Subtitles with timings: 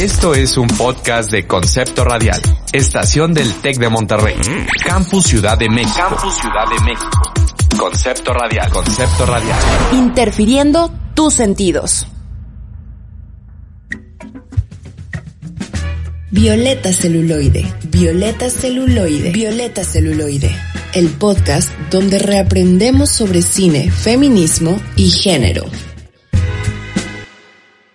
[0.00, 2.40] Esto es un podcast de Concepto Radial,
[2.72, 4.34] estación del TEC de Monterrey,
[4.82, 5.94] Campus Ciudad de México.
[5.94, 7.32] Campus Ciudad de México.
[7.78, 9.58] Concepto Radial, Concepto Radial.
[9.92, 12.06] Interfiriendo tus sentidos.
[16.30, 20.50] Violeta celuloide, violeta celuloide, violeta celuloide.
[20.94, 25.66] El podcast donde reaprendemos sobre cine, feminismo y género.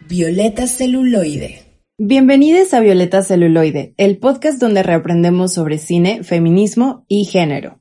[0.08, 1.65] Violeta celuloide.
[1.98, 7.80] Bienvenidos a Violeta Celuloide, el podcast donde reaprendemos sobre cine, feminismo y género.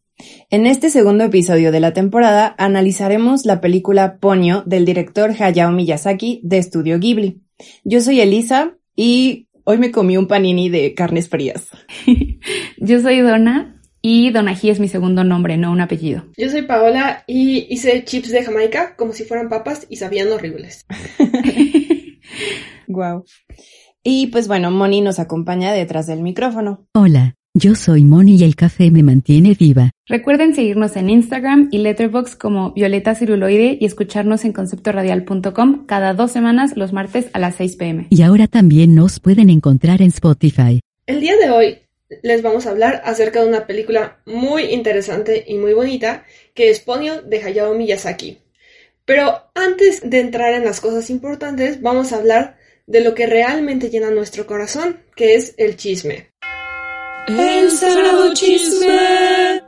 [0.50, 6.40] En este segundo episodio de la temporada analizaremos la película Ponyo del director Hayao Miyazaki
[6.44, 7.42] de Estudio Ghibli.
[7.82, 11.66] Yo soy Elisa y hoy me comí un panini de carnes frías.
[12.78, 16.26] Yo soy Donna y Donají es mi segundo nombre, no un apellido.
[16.36, 20.86] Yo soy Paola y hice chips de Jamaica como si fueran papas y sabían horribles.
[22.86, 23.24] Wow.
[24.06, 26.86] Y pues bueno, Moni nos acompaña detrás del micrófono.
[26.92, 29.92] Hola, yo soy Moni y el café me mantiene viva.
[30.06, 36.32] Recuerden seguirnos en Instagram y Letterboxd como Violeta Celuloide y escucharnos en conceptoradial.com cada dos
[36.32, 38.06] semanas los martes a las 6 pm.
[38.10, 40.80] Y ahora también nos pueden encontrar en Spotify.
[41.06, 41.78] El día de hoy
[42.22, 46.78] les vamos a hablar acerca de una película muy interesante y muy bonita que es
[46.80, 48.36] Ponyo de Hayao Miyazaki.
[49.06, 53.90] Pero antes de entrar en las cosas importantes, vamos a hablar de lo que realmente
[53.90, 56.30] llena nuestro corazón, que es el chisme.
[57.26, 59.62] El sagrado chisme.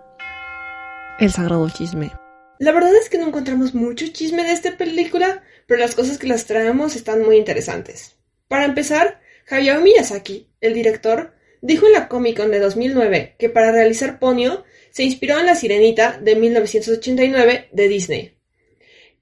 [1.19, 2.13] El sagrado chisme.
[2.59, 6.27] La verdad es que no encontramos mucho chisme de esta película, pero las cosas que
[6.27, 8.17] las traemos están muy interesantes.
[8.49, 13.73] Para empezar, Hayao Miyazaki, el director, dijo en la Comic Con de 2009 que para
[13.73, 18.39] realizar Ponyo se inspiró en La Sirenita de 1989 de Disney.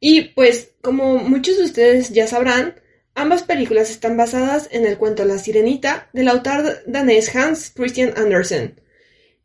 [0.01, 2.81] Y pues, como muchos de ustedes ya sabrán,
[3.15, 8.81] Ambas películas están basadas en el cuento La Sirenita del autor danés Hans Christian Andersen.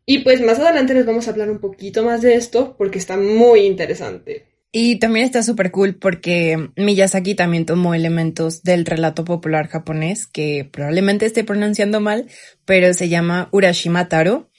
[0.06, 3.16] Y pues más adelante les vamos a hablar un poquito más de esto porque está
[3.16, 4.48] muy interesante.
[4.72, 10.68] Y también está súper cool porque Miyazaki también tomó elementos del relato popular japonés que
[10.72, 12.28] probablemente esté pronunciando mal,
[12.66, 14.50] pero se llama Urashima Taro.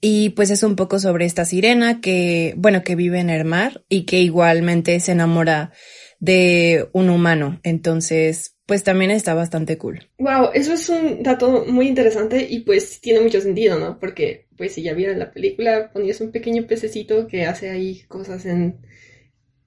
[0.00, 3.84] Y pues es un poco sobre esta sirena que, bueno, que vive en el mar
[3.88, 5.72] y que igualmente se enamora
[6.18, 7.60] de un humano.
[7.62, 10.08] Entonces, pues también está bastante cool.
[10.18, 13.98] Wow, eso es un dato muy interesante y pues tiene mucho sentido, ¿no?
[13.98, 18.44] Porque pues si ya vieron la película, ponías un pequeño pececito que hace ahí cosas
[18.44, 18.78] en,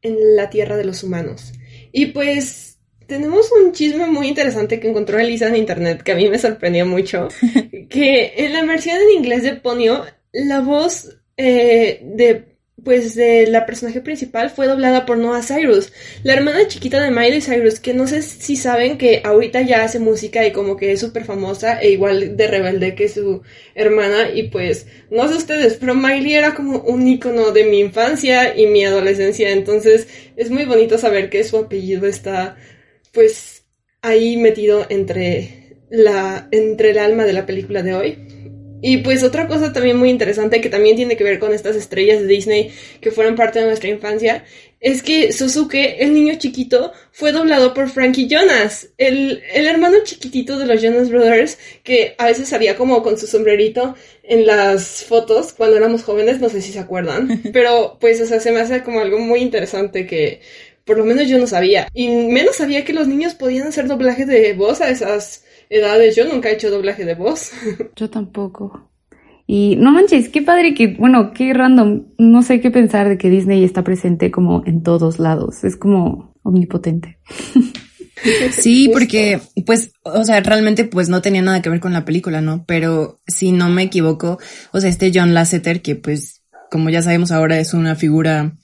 [0.02, 1.54] en la tierra de los humanos.
[1.94, 2.78] Y pues
[3.08, 6.86] tenemos un chisme muy interesante que encontró Elisa en internet que a mí me sorprendió
[6.86, 7.30] mucho,
[7.90, 12.49] que en la versión en inglés de Ponyo, la voz eh, de
[12.84, 15.92] pues de la personaje principal fue doblada por Noah Cyrus,
[16.24, 20.00] la hermana chiquita de Miley Cyrus, que no sé si saben que ahorita ya hace
[20.00, 23.42] música y como que es súper famosa e igual de rebelde que su
[23.76, 28.58] hermana y pues no sé ustedes, pero Miley era como un icono de mi infancia
[28.58, 32.58] y mi adolescencia, entonces es muy bonito saber que su apellido está
[33.12, 33.64] pues
[34.02, 38.39] ahí metido entre la entre el alma de la película de hoy.
[38.82, 42.22] Y pues otra cosa también muy interesante que también tiene que ver con estas estrellas
[42.22, 44.46] de Disney que fueron parte de nuestra infancia
[44.80, 50.58] es que Suzuke, el niño chiquito, fue doblado por Frankie Jonas, el, el hermano chiquitito
[50.58, 55.54] de los Jonas Brothers que a veces salía como con su sombrerito en las fotos
[55.54, 58.84] cuando éramos jóvenes, no sé si se acuerdan, pero pues o sea, se me hace
[58.84, 60.42] como algo muy interesante que
[60.86, 61.88] por lo menos yo no sabía.
[61.94, 66.16] Y menos sabía que los niños podían hacer doblaje de voz a esas edades.
[66.16, 67.52] Yo nunca he hecho doblaje de voz.
[67.96, 68.90] Yo tampoco.
[69.48, 72.08] Y no manches, qué padre que, bueno, qué random.
[72.18, 75.64] No sé qué pensar de que Disney está presente como en todos lados.
[75.64, 77.20] Es como omnipotente.
[78.52, 82.42] Sí, porque, pues, o sea, realmente, pues no tenía nada que ver con la película,
[82.42, 82.66] ¿no?
[82.68, 84.40] Pero si no me equivoco,
[84.72, 88.58] o sea, este John Lasseter, que pues, como ya sabemos ahora, es una figura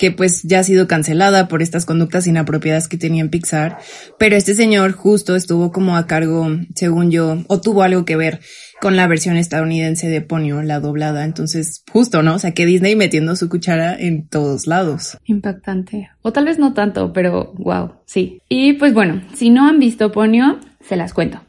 [0.00, 3.78] que pues ya ha sido cancelada por estas conductas inapropiadas que tenía en Pixar,
[4.18, 8.40] pero este señor justo estuvo como a cargo, según yo, o tuvo algo que ver
[8.80, 12.36] con la versión estadounidense de Ponyo, la doblada, entonces justo, ¿no?
[12.36, 15.18] O sea, que Disney metiendo su cuchara en todos lados.
[15.24, 16.08] Impactante.
[16.22, 18.40] O tal vez no tanto, pero wow, sí.
[18.48, 21.42] Y pues bueno, si no han visto Ponyo, se las cuento.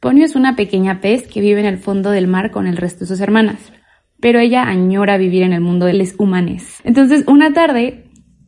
[0.00, 3.00] Ponyo es una pequeña pez que vive en el fondo del mar con el resto
[3.00, 3.60] de sus hermanas
[4.22, 6.78] pero ella añora vivir en el mundo de los humanes.
[6.84, 8.04] Entonces, una tarde,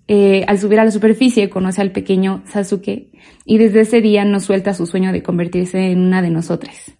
[0.07, 3.11] eh, al subir a la superficie, conoce al pequeño Sasuke
[3.45, 6.93] y desde ese día nos suelta su sueño de convertirse en una de nosotras.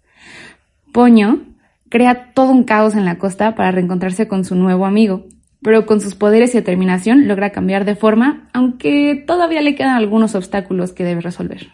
[0.91, 1.45] Poño
[1.89, 5.25] crea todo un caos en la costa para reencontrarse con su nuevo amigo,
[5.61, 10.35] pero con sus poderes y determinación logra cambiar de forma, aunque todavía le quedan algunos
[10.35, 11.69] obstáculos que debe resolver.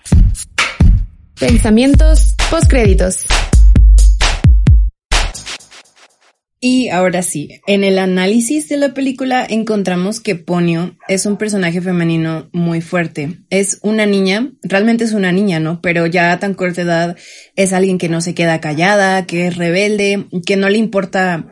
[1.39, 3.25] Pensamientos Postcréditos.
[6.63, 11.81] Y ahora sí, en el análisis de la película encontramos que Ponio es un personaje
[11.81, 13.39] femenino muy fuerte.
[13.49, 15.81] Es una niña, realmente es una niña, ¿no?
[15.81, 17.17] Pero ya a tan corta edad
[17.55, 21.47] es alguien que no se queda callada, que es rebelde, que no le importa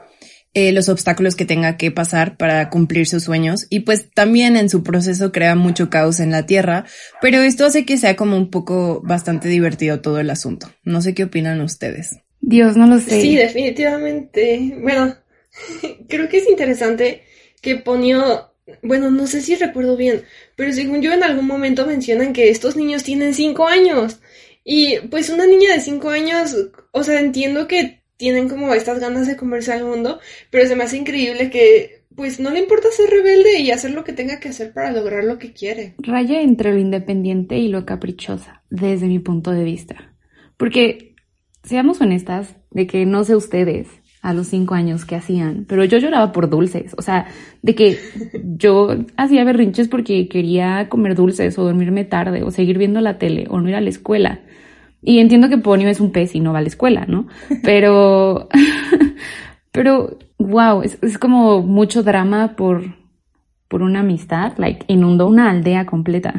[0.54, 4.70] eh, los obstáculos que tenga que pasar para cumplir sus sueños y pues también en
[4.70, 6.86] su proceso crea mucho caos en la Tierra,
[7.20, 10.72] pero esto hace que sea como un poco bastante divertido todo el asunto.
[10.84, 12.20] No sé qué opinan ustedes.
[12.42, 13.22] Dios, no lo sé.
[13.22, 14.78] Sí, definitivamente.
[14.82, 15.16] Bueno,
[16.08, 17.24] creo que es interesante
[17.62, 18.52] que Ponio,
[18.82, 20.24] bueno, no sé si recuerdo bien,
[20.56, 24.20] pero según yo en algún momento mencionan que estos niños tienen cinco años.
[24.64, 26.56] Y pues una niña de cinco años,
[26.92, 30.20] o sea, entiendo que tienen como estas ganas de comerse al mundo,
[30.52, 34.04] pero se me hace increíble que pues no le importa ser rebelde y hacer lo
[34.04, 35.96] que tenga que hacer para lograr lo que quiere.
[36.00, 40.14] Raya entre lo independiente y lo caprichosa, desde mi punto de vista.
[40.58, 41.09] Porque
[41.70, 43.88] seamos honestas, de que no sé ustedes
[44.22, 47.28] a los cinco años que hacían, pero yo lloraba por dulces, o sea,
[47.62, 47.98] de que
[48.58, 53.46] yo hacía berrinches porque quería comer dulces o dormirme tarde o seguir viendo la tele
[53.50, 54.40] o no ir a la escuela.
[55.02, 57.28] Y entiendo que Ponio es un pez y no va a la escuela, ¿no?
[57.64, 58.50] Pero,
[59.72, 62.96] pero, wow, es, es como mucho drama por,
[63.68, 66.34] por una amistad, like, inundó una aldea completa.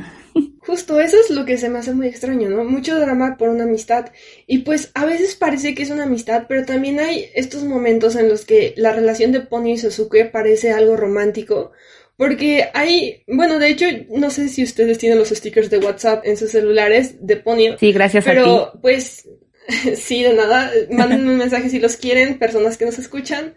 [0.71, 2.63] Justo eso es lo que se me hace muy extraño, ¿no?
[2.63, 4.13] Mucho drama por una amistad.
[4.47, 8.29] Y pues a veces parece que es una amistad, pero también hay estos momentos en
[8.29, 11.73] los que la relación de Pony y Sosuke parece algo romántico.
[12.17, 16.37] Porque hay, bueno, de hecho, no sé si ustedes tienen los stickers de WhatsApp en
[16.37, 17.77] sus celulares de Ponyo.
[17.77, 18.51] Sí, gracias pero, a ti.
[18.51, 19.29] Pero, pues,
[19.97, 23.55] sí, de nada, manden un mensaje si los quieren, personas que nos escuchan.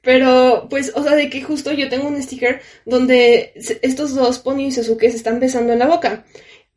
[0.00, 4.66] Pero, pues, o sea, de que justo yo tengo un sticker donde estos dos, Ponyo
[4.66, 6.24] y Sasuke, se están besando en la boca.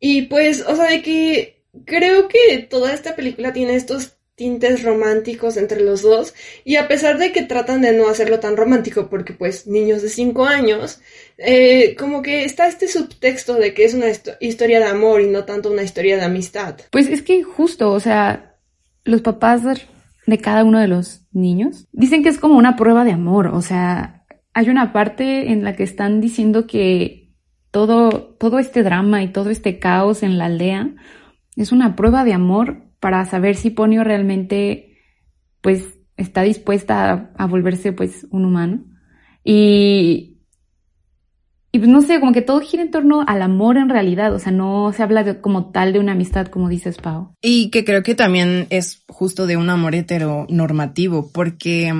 [0.00, 5.56] Y pues, o sea, de que creo que toda esta película tiene estos tintes románticos
[5.56, 6.32] entre los dos
[6.64, 10.08] y a pesar de que tratan de no hacerlo tan romántico porque pues niños de
[10.08, 11.00] 5 años
[11.38, 14.06] eh, como que está este subtexto de que es una
[14.38, 16.76] historia de amor y no tanto una historia de amistad.
[16.92, 18.54] Pues es que justo o sea
[19.02, 19.62] los papás
[20.26, 23.60] de cada uno de los niños dicen que es como una prueba de amor o
[23.60, 24.24] sea
[24.54, 27.17] hay una parte en la que están diciendo que
[27.70, 30.94] todo todo este drama y todo este caos en la aldea
[31.56, 34.98] es una prueba de amor para saber si Ponio realmente
[35.60, 38.84] pues está dispuesta a, a, volverse pues un humano.
[39.44, 40.37] Y,
[41.70, 44.38] y pues no sé, como que todo gira en torno al amor en realidad, o
[44.38, 47.34] sea, no se habla como tal de una amistad como dices Pau.
[47.42, 51.92] Y que creo que también es justo de un amor heteronormativo, porque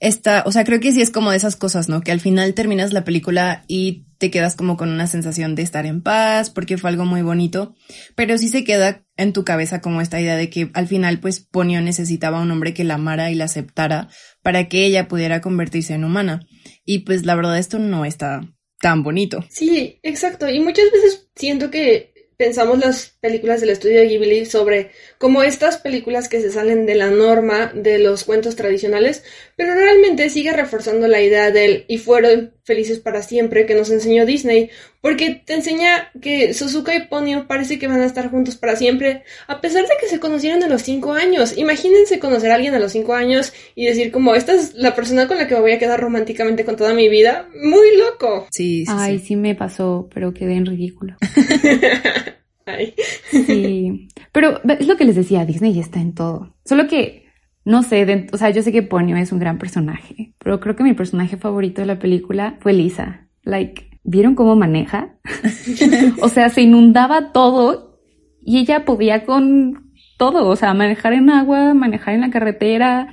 [0.00, 2.00] esta, o sea, creo que sí es como de esas cosas, ¿no?
[2.00, 5.86] Que al final terminas la película y te quedas como con una sensación de estar
[5.86, 7.76] en paz, porque fue algo muy bonito,
[8.16, 11.38] pero sí se queda en tu cabeza como esta idea de que al final pues
[11.38, 14.08] Ponio necesitaba un hombre que la amara y la aceptara
[14.42, 16.40] para que ella pudiera convertirse en humana.
[16.84, 18.40] Y pues la verdad esto no está
[18.80, 19.44] tan bonito.
[19.48, 20.48] Sí, exacto.
[20.48, 25.78] Y muchas veces siento que pensamos las películas del estudio de Ghibli sobre como estas
[25.78, 29.24] películas que se salen de la norma de los cuentos tradicionales,
[29.56, 34.24] pero realmente sigue reforzando la idea del y fueron felices para siempre que nos enseñó
[34.24, 34.70] Disney,
[35.00, 39.22] porque te enseña que Suzuka y Ponyo parece que van a estar juntos para siempre,
[39.46, 41.58] a pesar de que se conocieron a los cinco años.
[41.58, 45.28] Imagínense conocer a alguien a los cinco años y decir como, esta es la persona
[45.28, 47.48] con la que me voy a quedar románticamente con toda mi vida.
[47.62, 48.46] Muy loco.
[48.50, 49.26] Sí, sí Ay, sí.
[49.26, 51.16] sí me pasó, pero quedé en ridículo.
[52.66, 52.94] Ay.
[53.30, 54.08] Sí.
[54.32, 56.54] Pero es lo que les decía, Disney ya está en todo.
[56.64, 57.26] Solo que,
[57.64, 60.76] no sé, de, o sea, yo sé que Ponyo es un gran personaje, pero creo
[60.76, 63.28] que mi personaje favorito de la película fue Lisa.
[63.42, 65.16] Like, ¿vieron cómo maneja?
[66.20, 68.00] o sea, se inundaba todo
[68.42, 73.12] y ella podía con todo, o sea, manejar en agua, manejar en la carretera,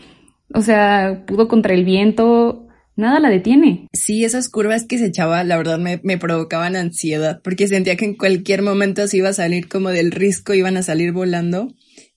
[0.54, 2.68] o sea, pudo contra el viento,
[3.02, 3.88] nada la detiene.
[3.92, 8.06] Sí, esas curvas que se echaba, la verdad me, me, provocaban ansiedad, porque sentía que
[8.06, 11.74] en cualquier momento se iba a salir como del risco, iban a salir volando.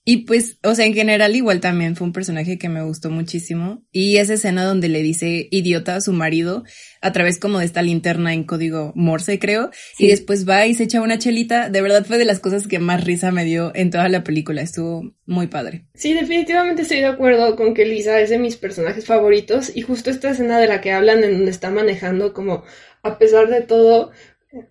[0.07, 3.83] Y pues, o sea, en general igual también fue un personaje que me gustó muchísimo.
[3.91, 6.63] Y esa escena donde le dice idiota a su marido
[7.01, 9.71] a través como de esta linterna en código Morse, creo.
[9.95, 10.05] Sí.
[10.05, 11.69] Y después va y se echa una chelita.
[11.69, 14.61] De verdad fue de las cosas que más risa me dio en toda la película.
[14.61, 15.87] Estuvo muy padre.
[15.95, 19.75] Sí, definitivamente estoy de acuerdo con que Lisa es de mis personajes favoritos.
[19.75, 22.63] Y justo esta escena de la que hablan en donde está manejando como
[23.01, 24.11] a pesar de todo,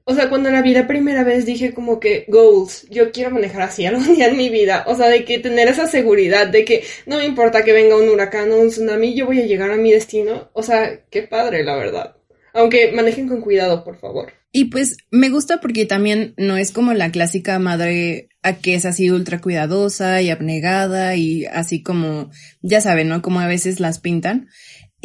[0.04, 3.62] o sea, cuando la vi la primera vez dije como que goals, yo quiero manejar
[3.62, 4.84] así algún día en mi vida.
[4.86, 8.08] O sea, de que tener esa seguridad de que no me importa que venga un
[8.08, 10.50] huracán o un tsunami, yo voy a llegar a mi destino.
[10.52, 12.16] O sea, qué padre, la verdad.
[12.52, 14.32] Aunque manejen con cuidado, por favor.
[14.52, 18.84] Y pues me gusta porque también no es como la clásica madre a que es
[18.84, 22.30] así ultra cuidadosa y abnegada y así como,
[22.62, 23.20] ya saben, ¿no?
[23.20, 24.48] Como a veces las pintan.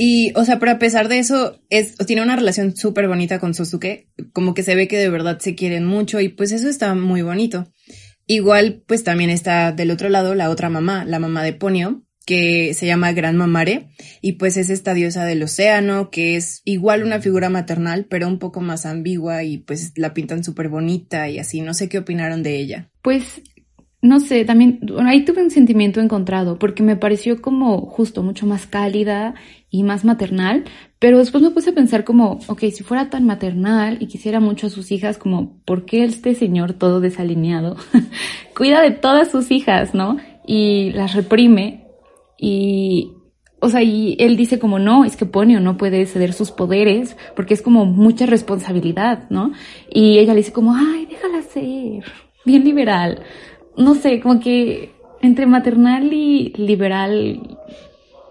[0.02, 3.54] Y, o sea, pero a pesar de eso, es, tiene una relación súper bonita con
[3.54, 6.96] Sosuke, como que se ve que de verdad se quieren mucho y pues eso está
[6.96, 7.70] muy bonito.
[8.26, 12.74] Igual, pues también está del otro lado la otra mamá, la mamá de Ponio, que
[12.76, 13.90] se llama Gran Mamare
[14.22, 18.40] y pues es esta diosa del océano que es igual una figura maternal pero un
[18.40, 22.42] poco más ambigua y pues la pintan súper bonita y así, no sé qué opinaron
[22.42, 22.90] de ella.
[23.02, 23.42] Pues
[24.02, 28.66] no sé, también ahí tuve un sentimiento encontrado porque me pareció como justo mucho más
[28.66, 29.36] cálida
[29.70, 30.64] y más maternal,
[31.00, 34.68] pero después me puse a pensar como, ok, si fuera tan maternal y quisiera mucho
[34.68, 37.76] a sus hijas, como, ¿por qué este señor todo desalineado
[38.56, 40.18] cuida de todas sus hijas, no?
[40.48, 41.86] Y las reprime
[42.38, 43.12] y,
[43.60, 47.18] o sea, y él dice como no, es que Ponio no puede ceder sus poderes
[47.36, 49.52] porque es como mucha responsabilidad, ¿no?
[49.92, 52.06] Y ella le dice como, ay, déjala ser,
[52.46, 53.24] bien liberal.
[53.80, 57.58] No sé, como que entre maternal y liberal,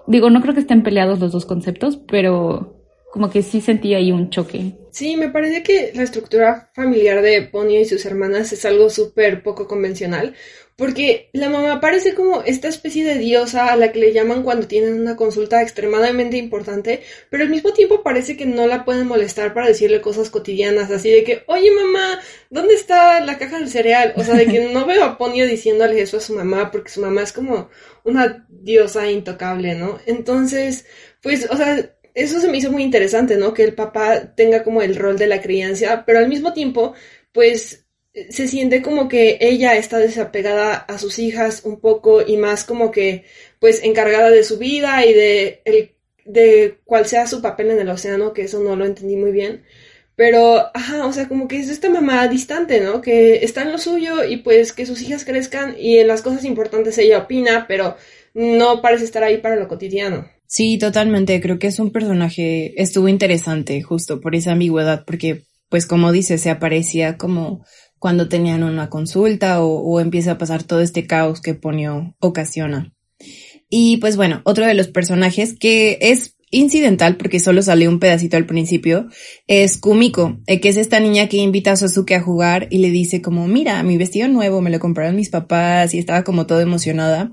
[0.07, 2.78] digo, no creo que estén peleados los dos conceptos, pero
[3.11, 4.75] como que sí sentí ahí un choque.
[4.90, 9.43] Sí, me parece que la estructura familiar de Ponio y sus hermanas es algo súper
[9.43, 10.35] poco convencional,
[10.78, 14.68] porque la mamá parece como esta especie de diosa a la que le llaman cuando
[14.68, 19.54] tienen una consulta extremadamente importante, pero al mismo tiempo parece que no la pueden molestar
[19.54, 24.12] para decirle cosas cotidianas, así de que, oye mamá, ¿dónde está la caja del cereal?
[24.14, 27.00] O sea, de que no veo a Ponio diciéndole eso a su mamá, porque su
[27.00, 27.70] mamá es como
[28.04, 29.99] una diosa intocable, ¿no?
[30.06, 30.87] Entonces,
[31.20, 33.52] pues, o sea, eso se me hizo muy interesante, ¿no?
[33.52, 36.94] Que el papá tenga como el rol de la crianza, pero al mismo tiempo,
[37.32, 37.88] pues
[38.31, 42.91] se siente como que ella está desapegada a sus hijas un poco y más como
[42.91, 43.25] que
[43.61, 45.93] pues encargada de su vida y de, el,
[46.25, 49.65] de cuál sea su papel en el océano, que eso no lo entendí muy bien.
[50.17, 53.00] Pero, ajá, o sea, como que es esta mamá distante, ¿no?
[53.00, 56.45] Que está en lo suyo y pues que sus hijas crezcan y en las cosas
[56.45, 57.97] importantes ella opina, pero
[58.35, 60.29] no parece estar ahí para lo cotidiano.
[60.47, 61.41] Sí, totalmente.
[61.41, 66.38] Creo que es un personaje, estuvo interesante justo por esa ambigüedad, porque pues como dice,
[66.38, 67.65] se aparecía como
[67.99, 72.95] cuando tenían una consulta o, empieza a pasar todo este caos que Ponio ocasiona.
[73.69, 78.38] Y pues bueno, otro de los personajes que es incidental porque solo sale un pedacito
[78.38, 79.09] al principio
[79.47, 82.90] es Kumiko, eh, que es esta niña que invita a Sasuke a jugar y le
[82.90, 86.62] dice como, mira, mi vestido nuevo me lo compraron mis papás y estaba como toda
[86.62, 87.33] emocionada.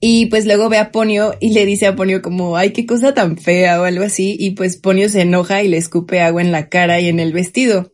[0.00, 3.14] Y pues luego ve a Ponio y le dice a Ponio como, ay, qué cosa
[3.14, 4.36] tan fea o algo así.
[4.38, 7.32] Y pues Ponio se enoja y le escupe agua en la cara y en el
[7.32, 7.90] vestido.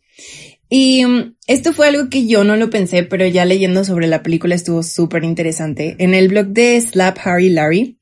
[0.71, 4.23] Y mm, esto fue algo que yo no lo pensé, pero ya leyendo sobre la
[4.23, 5.97] película estuvo súper interesante.
[5.99, 7.99] En el blog de Slap Harry Larry,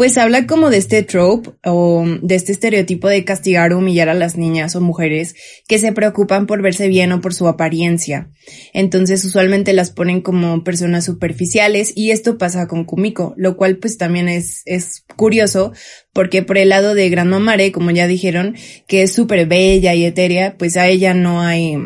[0.00, 4.14] pues habla como de este trope o de este estereotipo de castigar o humillar a
[4.14, 5.34] las niñas o mujeres
[5.68, 8.30] que se preocupan por verse bien o por su apariencia.
[8.72, 13.98] Entonces usualmente las ponen como personas superficiales y esto pasa con Kumiko, lo cual pues
[13.98, 15.74] también es, es curioso
[16.14, 20.06] porque por el lado de Gran Mamare, como ya dijeron, que es súper bella y
[20.06, 21.76] etérea, pues a ella no hay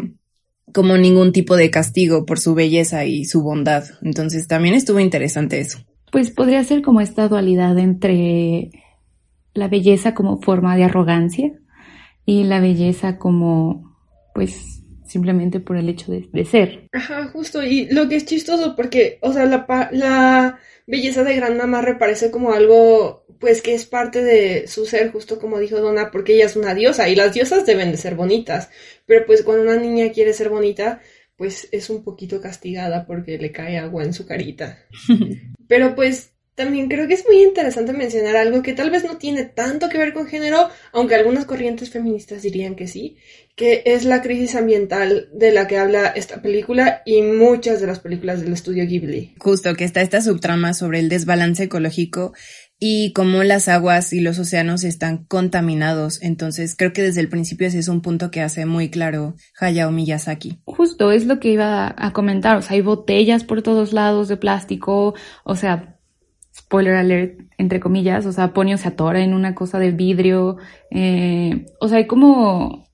[0.72, 3.86] como ningún tipo de castigo por su belleza y su bondad.
[4.02, 5.84] Entonces también estuvo interesante eso.
[6.14, 8.70] Pues podría ser como esta dualidad entre
[9.52, 11.50] la belleza como forma de arrogancia
[12.24, 13.98] y la belleza como,
[14.32, 16.88] pues, simplemente por el hecho de, ser.
[16.92, 17.64] Ajá, justo.
[17.64, 22.30] Y lo que es chistoso porque, o sea, la, la belleza de Gran Mamá parece
[22.30, 26.46] como algo, pues, que es parte de su ser, justo como dijo Donna, porque ella
[26.46, 28.70] es una diosa y las diosas deben de ser bonitas.
[29.04, 31.00] Pero pues cuando una niña quiere ser bonita,
[31.36, 34.78] pues es un poquito castigada porque le cae agua en su carita.
[35.68, 39.44] Pero pues también creo que es muy interesante mencionar algo que tal vez no tiene
[39.44, 43.16] tanto que ver con género, aunque algunas corrientes feministas dirían que sí,
[43.56, 47.98] que es la crisis ambiental de la que habla esta película y muchas de las
[47.98, 49.34] películas del estudio Ghibli.
[49.38, 52.34] Justo, que está esta subtrama sobre el desbalance ecológico
[52.78, 56.20] y cómo las aguas y los océanos están contaminados.
[56.22, 59.90] Entonces, creo que desde el principio ese es un punto que hace muy claro Hayao
[59.90, 60.58] Miyazaki.
[60.64, 62.56] Justo, es lo que iba a comentar.
[62.56, 65.14] O sea, hay botellas por todos lados de plástico.
[65.44, 65.98] O sea,
[66.54, 68.26] spoiler alert, entre comillas.
[68.26, 70.56] O sea, Ponio se atora en una cosa de vidrio.
[70.90, 72.84] Eh, o sea, hay como...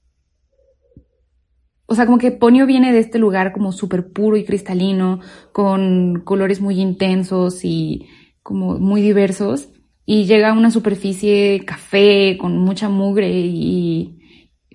[1.87, 5.19] O sea, como que Ponio viene de este lugar como súper puro y cristalino,
[5.51, 8.07] con colores muy intensos y
[8.51, 9.69] como muy diversos
[10.05, 14.19] y llega a una superficie café con mucha mugre y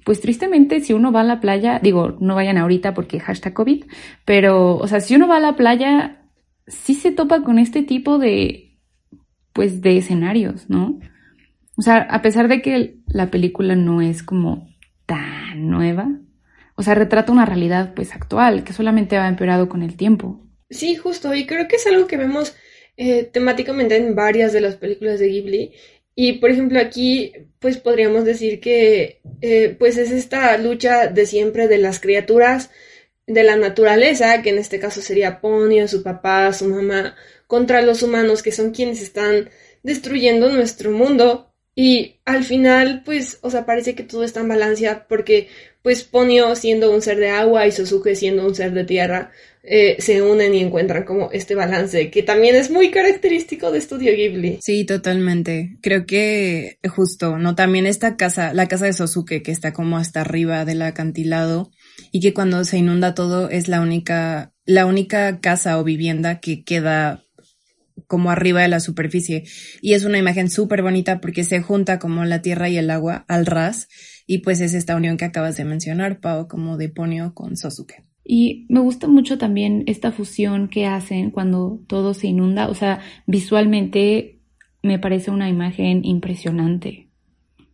[0.06, 3.84] pues tristemente si uno va a la playa, digo, no vayan ahorita porque hashtag COVID,
[4.24, 6.22] pero o sea, si uno va a la playa,
[6.68, 8.80] sí se topa con este tipo de,
[9.52, 10.98] pues de escenarios, ¿no?
[11.76, 14.70] O sea, a pesar de que la película no es como
[15.06, 16.08] tan nueva,
[16.76, 20.48] o sea, retrata una realidad pues actual que solamente ha empeorado con el tiempo.
[20.70, 22.56] Sí, justo, y creo que es algo que vemos
[22.98, 25.74] eh, temáticamente en varias de las películas de Ghibli.
[26.16, 31.68] Y por ejemplo aquí, pues podríamos decir que eh, pues es esta lucha de siempre
[31.68, 32.70] de las criaturas
[33.28, 37.16] de la naturaleza, que en este caso sería Ponyo, su papá, su mamá,
[37.48, 39.50] contra los humanos, que son quienes están
[39.84, 41.52] destruyendo nuestro mundo.
[41.76, 45.50] Y al final, pues, o sea, parece que todo está en balanza porque,
[45.82, 49.32] pues, Ponyo siendo un ser de agua y Sosuke siendo un ser de tierra,
[49.68, 54.14] eh, se unen y encuentran como este balance que también es muy característico de Studio
[54.14, 54.60] Ghibli.
[54.62, 55.78] Sí, totalmente.
[55.82, 57.56] Creo que justo, ¿no?
[57.56, 61.72] También esta casa, la casa de Sosuke que está como hasta arriba del acantilado
[62.12, 66.64] y que cuando se inunda todo es la única, la única casa o vivienda que
[66.64, 67.24] queda
[68.08, 69.46] como arriba de la superficie.
[69.82, 73.26] Y es una imagen súper bonita porque se junta como la tierra y el agua
[73.28, 73.88] al ras.
[74.28, 78.04] Y pues es esta unión que acabas de mencionar, Pau, como de Ponyo con Sosuke.
[78.28, 82.70] Y me gusta mucho también esta fusión que hacen cuando todo se inunda.
[82.70, 84.40] O sea, visualmente
[84.82, 87.10] me parece una imagen impresionante.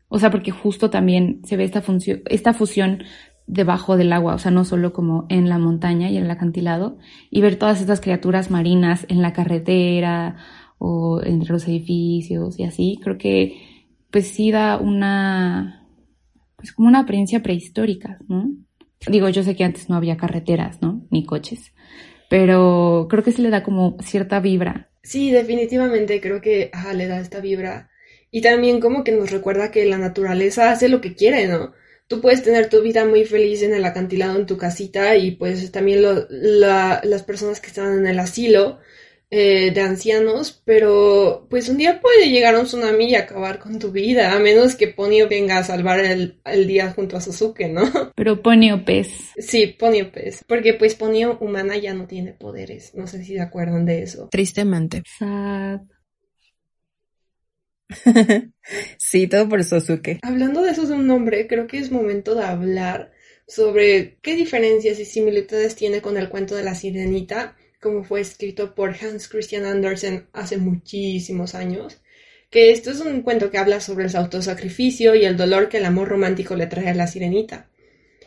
[0.09, 1.81] O sea, porque justo también se ve esta,
[2.25, 3.03] esta fusión
[3.47, 6.97] debajo del agua, o sea, no solo como en la montaña y en el acantilado,
[7.29, 10.37] y ver todas estas criaturas marinas en la carretera
[10.77, 15.87] o entre los edificios y así, creo que pues sí da una,
[16.55, 18.51] pues como una apariencia prehistórica, ¿no?
[19.07, 21.05] Digo, yo sé que antes no había carreteras, ¿no?
[21.09, 21.73] Ni coches.
[22.29, 24.89] Pero creo que sí le da como cierta vibra.
[25.03, 27.89] Sí, definitivamente creo que le da esta vibra.
[28.29, 31.73] Y también como que nos recuerda que la naturaleza hace lo que quiere, ¿no?
[32.07, 35.71] Tú puedes tener tu vida muy feliz en el acantilado, en tu casita, y pues
[35.71, 38.79] también las personas que están en el asilo
[39.33, 43.89] eh, de ancianos, pero pues un día puede llegar un tsunami y acabar con tu
[43.89, 47.83] vida, a menos que Ponyo venga a salvar el, día junto a Suzuke, ¿no?
[48.15, 49.07] Pero Ponyo pez.
[49.37, 53.39] Sí, Ponyo pez, porque pues Ponyo humana ya no tiene poderes, no sé si se
[53.39, 54.27] acuerdan de eso.
[54.29, 55.01] Tristemente.
[55.17, 55.79] Sad.
[58.97, 60.19] sí, todo por Suzuke.
[60.23, 63.13] Hablando de eso de un nombre, creo que es momento de hablar
[63.47, 68.75] sobre qué diferencias y similitudes tiene con el cuento de la sirenita como fue escrito
[68.75, 71.97] por Hans Christian Andersen hace muchísimos años,
[72.49, 75.85] que esto es un cuento que habla sobre el autosacrificio y el dolor que el
[75.85, 77.69] amor romántico le trae a la sirenita.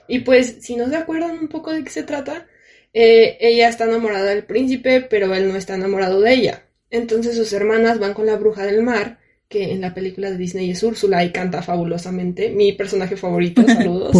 [0.09, 2.47] Y pues, si no se acuerdan un poco de qué se trata,
[2.93, 6.65] eh, ella está enamorada del príncipe, pero él no está enamorado de ella.
[6.91, 10.71] Entonces sus hermanas van con la bruja del mar, que en la película de Disney
[10.71, 14.13] es Úrsula y canta fabulosamente, mi personaje favorito, saludos.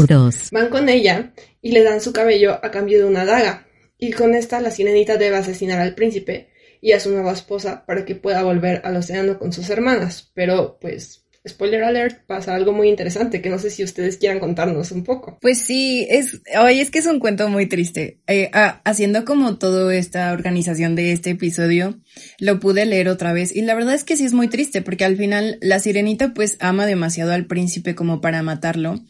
[0.53, 3.67] Van con ella y le dan su cabello a cambio de una daga.
[3.99, 6.49] Y con esta la sirenita debe asesinar al príncipe
[6.81, 10.31] y a su nueva esposa para que pueda volver al océano con sus hermanas.
[10.35, 14.93] Pero pues spoiler alert, pasa algo muy interesante que no sé si ustedes quieran contarnos
[14.93, 15.39] un poco.
[15.43, 18.21] Pues sí, es, hoy es que es un cuento muy triste.
[18.27, 18.51] Eh,
[18.85, 22.01] haciendo como toda esta organización de este episodio,
[22.39, 25.05] lo pude leer otra vez y la verdad es que sí es muy triste porque
[25.05, 29.05] al final la sirenita pues ama demasiado al príncipe como para matarlo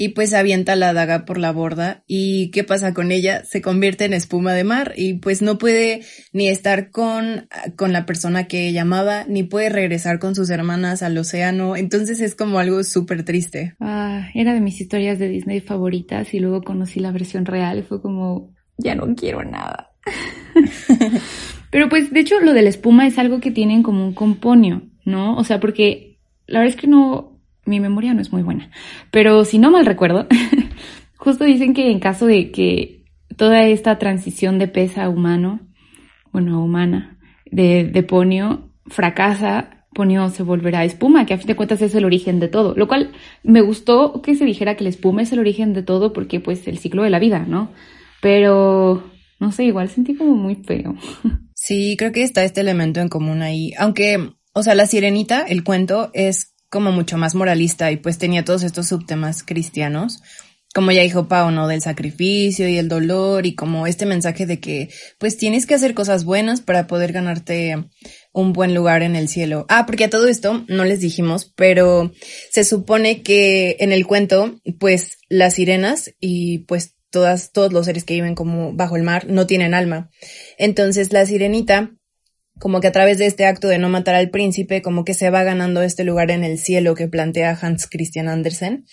[0.00, 3.44] y pues avienta la daga por la borda y ¿qué pasa con ella?
[3.44, 8.06] Se convierte en espuma de mar y pues no puede ni estar con, con la
[8.06, 12.60] persona que ella amaba, ni puede regresar con sus hermanas al océano, entonces es como
[12.60, 13.74] algo súper triste.
[13.80, 17.82] Ah, era de mis historias de Disney favoritas y luego conocí la versión real y
[17.82, 19.90] fue como, ya no quiero nada.
[21.72, 24.82] Pero pues de hecho lo de la espuma es algo que tienen como un componio,
[25.04, 25.34] ¿no?
[25.36, 27.37] O sea, porque la verdad es que no,
[27.68, 28.70] mi memoria no es muy buena,
[29.10, 30.26] pero si no mal recuerdo,
[31.16, 33.04] justo dicen que en caso de que
[33.36, 35.60] toda esta transición de pez a humano,
[36.32, 37.18] bueno, humana,
[37.50, 42.04] de, de Ponio fracasa, Ponio se volverá espuma, que a fin de cuentas es el
[42.04, 45.38] origen de todo, lo cual me gustó que se dijera que la espuma es el
[45.38, 47.72] origen de todo porque pues el ciclo de la vida, ¿no?
[48.20, 50.94] Pero no sé, igual sentí como muy feo.
[51.60, 55.64] Sí, creo que está este elemento en común ahí, aunque, o sea, la sirenita, el
[55.64, 60.22] cuento es como mucho más moralista y pues tenía todos estos subtemas cristianos,
[60.74, 61.66] como ya dijo Pau, ¿no?
[61.66, 65.94] Del sacrificio y el dolor y como este mensaje de que pues tienes que hacer
[65.94, 67.88] cosas buenas para poder ganarte
[68.32, 69.66] un buen lugar en el cielo.
[69.68, 72.12] Ah, porque a todo esto no les dijimos, pero
[72.50, 78.04] se supone que en el cuento pues las sirenas y pues todas, todos los seres
[78.04, 80.10] que viven como bajo el mar no tienen alma.
[80.58, 81.97] Entonces la sirenita
[82.58, 85.30] como que a través de este acto de no matar al príncipe, como que se
[85.30, 88.84] va ganando este lugar en el cielo que plantea Hans Christian Andersen.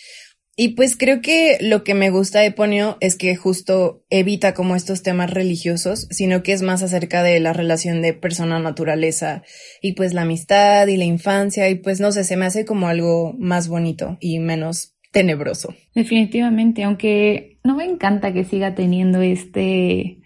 [0.58, 4.78] Y pues creo que lo que me gusta de Ponyo es que justo evita como
[4.78, 9.43] estos temas religiosos, sino que es más acerca de la relación de persona-naturaleza
[9.82, 12.88] y pues la amistad y la infancia y pues no sé, se me hace como
[12.88, 15.75] algo más bonito y menos tenebroso.
[15.93, 20.19] Definitivamente, aunque no me encanta que siga teniendo este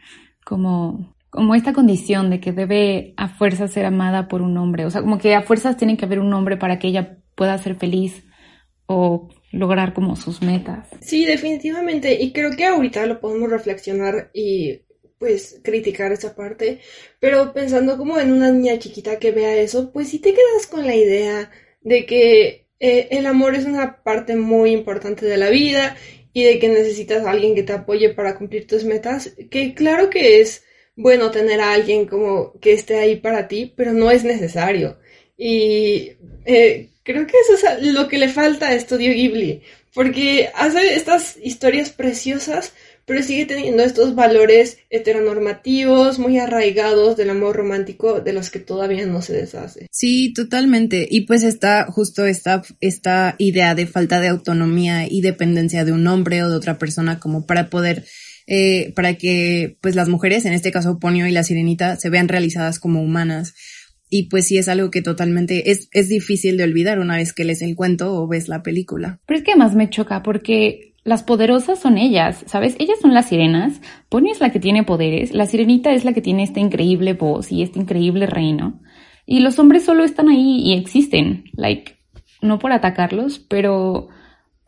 [0.45, 4.89] como como esta condición de que debe a fuerzas ser amada por un hombre, o
[4.89, 7.75] sea, como que a fuerzas tiene que haber un hombre para que ella pueda ser
[7.75, 8.23] feliz
[8.85, 10.87] o lograr como sus metas.
[11.01, 14.81] Sí, definitivamente, y creo que ahorita lo podemos reflexionar y
[15.19, 16.79] pues criticar esa parte,
[17.19, 20.87] pero pensando como en una niña chiquita que vea eso, pues si te quedas con
[20.87, 25.97] la idea de que eh, el amor es una parte muy importante de la vida
[26.31, 30.09] y de que necesitas a alguien que te apoye para cumplir tus metas, que claro
[30.09, 30.63] que es
[30.99, 34.97] bueno tener a alguien como que esté ahí para ti, pero no es necesario.
[35.37, 36.11] Y
[36.43, 39.61] eh, creo que eso es lo que le falta a Estudio Ghibli,
[39.93, 42.73] porque hace estas historias preciosas,
[43.05, 49.05] pero sigue teniendo estos valores heteronormativos muy arraigados del amor romántico de los que todavía
[49.05, 49.87] no se deshace.
[49.91, 51.07] Sí, totalmente.
[51.09, 56.05] Y pues está justo esta, esta idea de falta de autonomía y dependencia de un
[56.07, 58.03] hombre o de otra persona como para poder
[58.51, 62.27] eh, para que pues las mujeres, en este caso Ponio y la Sirenita, se vean
[62.27, 63.53] realizadas como humanas.
[64.09, 67.43] Y pues sí es algo que totalmente es, es difícil de olvidar una vez que
[67.43, 69.19] lees el cuento o ves la película.
[69.27, 72.75] Pero es que más me choca porque las poderosas son ellas, ¿sabes?
[72.79, 76.21] Ellas son las sirenas, Pony es la que tiene poderes, la sirenita es la que
[76.21, 78.81] tiene esta increíble voz y este increíble reino.
[79.27, 81.99] Y los hombres solo están ahí y existen, like,
[82.41, 84.09] no por atacarlos, pero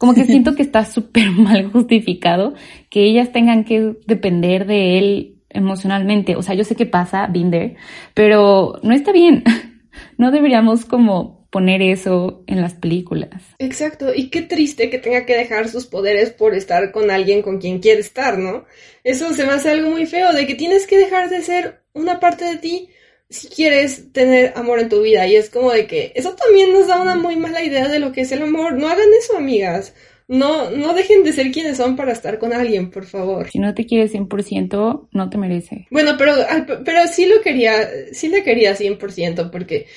[0.01, 2.55] como que siento que está súper mal justificado
[2.89, 6.35] que ellas tengan que depender de él emocionalmente.
[6.35, 7.75] O sea, yo sé que pasa, Binder,
[8.15, 9.43] pero no está bien.
[10.17, 13.43] No deberíamos como poner eso en las películas.
[13.59, 17.59] Exacto, y qué triste que tenga que dejar sus poderes por estar con alguien con
[17.59, 18.63] quien quiere estar, ¿no?
[19.03, 22.21] Eso se me hace algo muy feo, de que tienes que dejar de ser una
[22.21, 22.87] parte de ti
[23.31, 25.25] si quieres tener amor en tu vida.
[25.25, 28.11] Y es como de que eso también nos da una muy mala idea de lo
[28.11, 28.73] que es el amor.
[28.73, 29.93] No hagan eso, amigas.
[30.27, 33.49] No, no dejen de ser quienes son para estar con alguien, por favor.
[33.49, 35.87] Si no te quieres 100%, no te merece.
[35.91, 36.33] Bueno, pero,
[36.85, 39.87] pero sí lo quería, sí le quería 100%, porque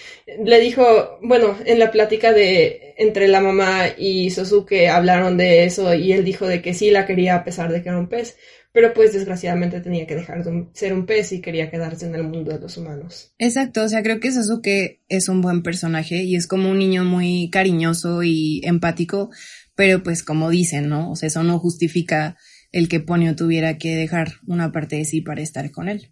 [0.45, 5.95] le dijo, bueno, en la plática de entre la mamá y Sosuke hablaron de eso
[5.95, 8.37] y él dijo de que sí la quería a pesar de que era un pez,
[8.75, 12.25] pero pues desgraciadamente tenía que dejar de ser un pez y quería quedarse en el
[12.25, 13.33] mundo de los humanos.
[13.39, 17.05] Exacto, o sea, creo que Sosuke es un buen personaje y es como un niño
[17.05, 19.31] muy cariñoso y empático,
[19.77, 21.13] pero pues como dicen, ¿no?
[21.13, 22.37] O sea, eso no justifica
[22.73, 26.11] el que Ponio tuviera que dejar una parte de sí para estar con él.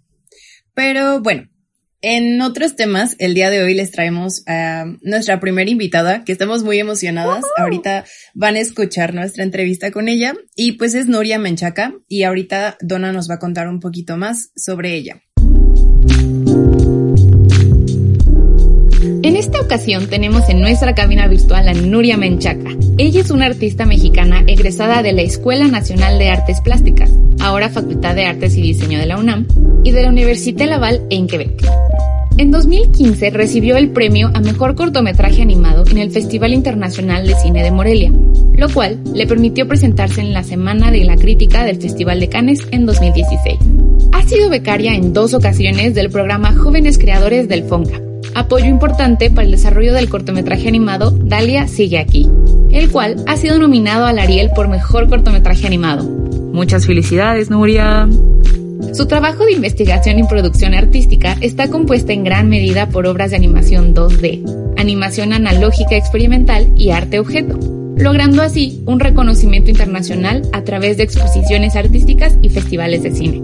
[0.73, 1.51] Pero bueno,
[2.03, 6.65] en otros temas, el día de hoy les traemos a nuestra primera invitada, que estamos
[6.65, 7.45] muy emocionadas.
[7.57, 12.77] Ahorita van a escuchar nuestra entrevista con ella y pues es Nuria Menchaca y ahorita
[12.81, 15.23] Donna nos va a contar un poquito más sobre ella.
[19.25, 22.71] En esta ocasión tenemos en nuestra cabina virtual a Nuria Menchaca.
[22.99, 28.17] Ella es una artista mexicana egresada de la Escuela Nacional de Artes Plásticas, ahora Facultad
[28.17, 29.47] de Artes y Diseño de la UNAM,
[29.85, 31.63] y de la Université Laval en Quebec.
[32.39, 37.63] En 2015 recibió el premio a Mejor Cortometraje Animado en el Festival Internacional de Cine
[37.63, 38.11] de Morelia,
[38.57, 42.67] lo cual le permitió presentarse en la Semana de la Crítica del Festival de Cannes
[42.71, 43.59] en 2016.
[44.13, 48.01] Ha sido becaria en dos ocasiones del programa Jóvenes Creadores del FONCA,
[48.35, 52.29] apoyo importante para el desarrollo del cortometraje animado Dalia sigue aquí,
[52.71, 56.05] el cual ha sido nominado al Ariel por Mejor Cortometraje Animado.
[56.05, 58.09] Muchas felicidades, Nuria.
[58.93, 63.37] Su trabajo de investigación y producción artística está compuesta en gran medida por obras de
[63.37, 67.59] animación 2D, animación analógica experimental y arte objeto,
[67.97, 73.43] logrando así un reconocimiento internacional a través de exposiciones artísticas y festivales de cine.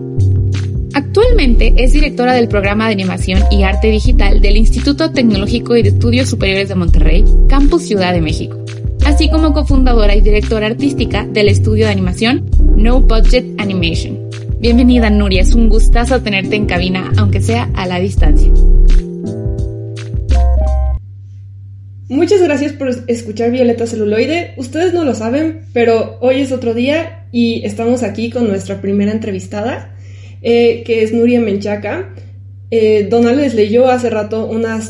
[0.93, 5.91] Actualmente es directora del programa de animación y arte digital del Instituto Tecnológico y de
[5.91, 8.59] Estudios Superiores de Monterrey, Campus Ciudad de México,
[9.07, 14.28] así como cofundadora y directora artística del estudio de animación No Budget Animation.
[14.61, 18.53] Bienvenida Nuria, es un gustazo tenerte en cabina, aunque sea a la distancia.
[22.09, 24.55] Muchas gracias por escuchar Violeta Celuloide.
[24.57, 29.13] Ustedes no lo saben, pero hoy es otro día y estamos aquí con nuestra primera
[29.13, 29.95] entrevistada.
[30.43, 32.15] Eh, que es Nuria Menchaca.
[32.71, 34.81] Eh, Donald les leyó hace rato una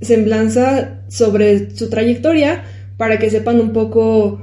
[0.00, 2.64] semblanza sobre su trayectoria
[2.96, 4.42] para que sepan un poco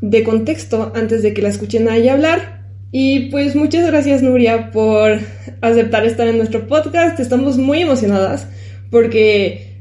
[0.00, 2.63] de contexto antes de que la escuchen a ella hablar.
[2.96, 5.18] Y pues muchas gracias Nuria por
[5.60, 7.18] aceptar estar en nuestro podcast.
[7.18, 8.46] Estamos muy emocionadas
[8.88, 9.80] porque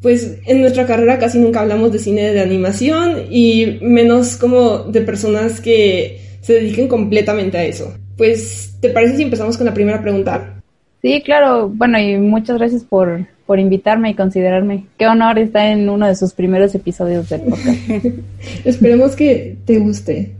[0.00, 5.00] pues en nuestra carrera casi nunca hablamos de cine de animación y menos como de
[5.00, 7.96] personas que se dediquen completamente a eso.
[8.16, 10.62] Pues, ¿te parece si empezamos con la primera pregunta?
[11.02, 11.68] Sí, claro.
[11.68, 14.86] Bueno, y muchas gracias por, por invitarme y considerarme.
[14.96, 18.06] Qué honor estar en uno de sus primeros episodios del podcast.
[18.64, 20.36] Esperemos que te guste.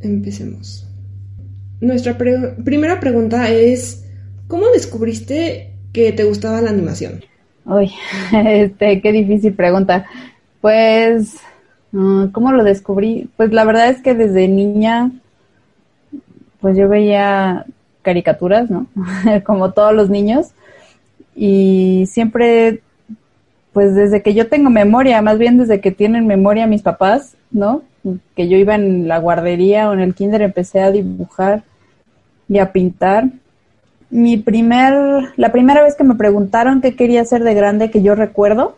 [0.00, 0.88] Empecemos.
[1.82, 4.06] Nuestra primera pregunta es,
[4.46, 7.24] ¿cómo descubriste que te gustaba la animación?
[7.64, 7.90] Uy,
[8.32, 10.06] este, qué difícil pregunta.
[10.60, 11.38] Pues,
[11.92, 13.28] ah, ¿cómo lo descubrí?
[13.36, 15.10] Pues la verdad es que desde niña,
[16.60, 17.66] pues yo veía
[18.02, 18.86] caricaturas, ¿no?
[19.44, 20.52] Como todos los niños.
[21.34, 22.80] Y siempre,
[23.72, 27.82] pues desde que yo tengo memoria, más bien desde que tienen memoria mis papás, ¿no?
[28.36, 31.64] Que yo iba en la guardería o en el kinder empecé a dibujar
[32.52, 33.30] y a pintar.
[34.10, 34.92] Mi primer,
[35.36, 38.76] la primera vez que me preguntaron qué quería hacer de grande que yo recuerdo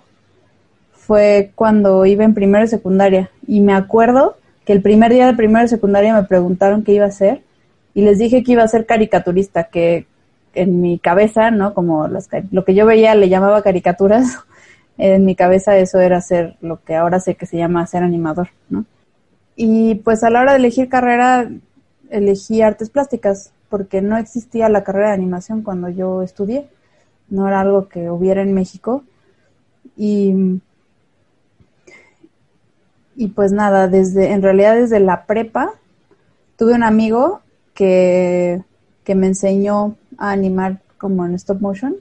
[0.92, 3.30] fue cuando iba en primero y secundaria.
[3.48, 7.04] Y me acuerdo que el primer día de primero y secundaria me preguntaron qué iba
[7.04, 7.42] a hacer
[7.94, 10.06] y les dije que iba a ser caricaturista, que
[10.54, 11.74] en mi cabeza, ¿no?
[11.74, 14.38] Como las, lo que yo veía le llamaba caricaturas,
[14.98, 18.50] en mi cabeza eso era ser lo que ahora sé que se llama ser animador,
[18.68, 18.84] ¿no?
[19.56, 21.48] Y pues a la hora de elegir carrera,
[22.10, 26.68] elegí artes plásticas, porque no existía la carrera de animación cuando yo estudié,
[27.28, 29.02] no era algo que hubiera en México.
[29.96, 30.60] Y,
[33.16, 35.72] y pues nada, desde, en realidad desde la prepa,
[36.56, 37.40] tuve un amigo
[37.74, 38.62] que,
[39.08, 41.96] me enseñó a animar como en stop motion.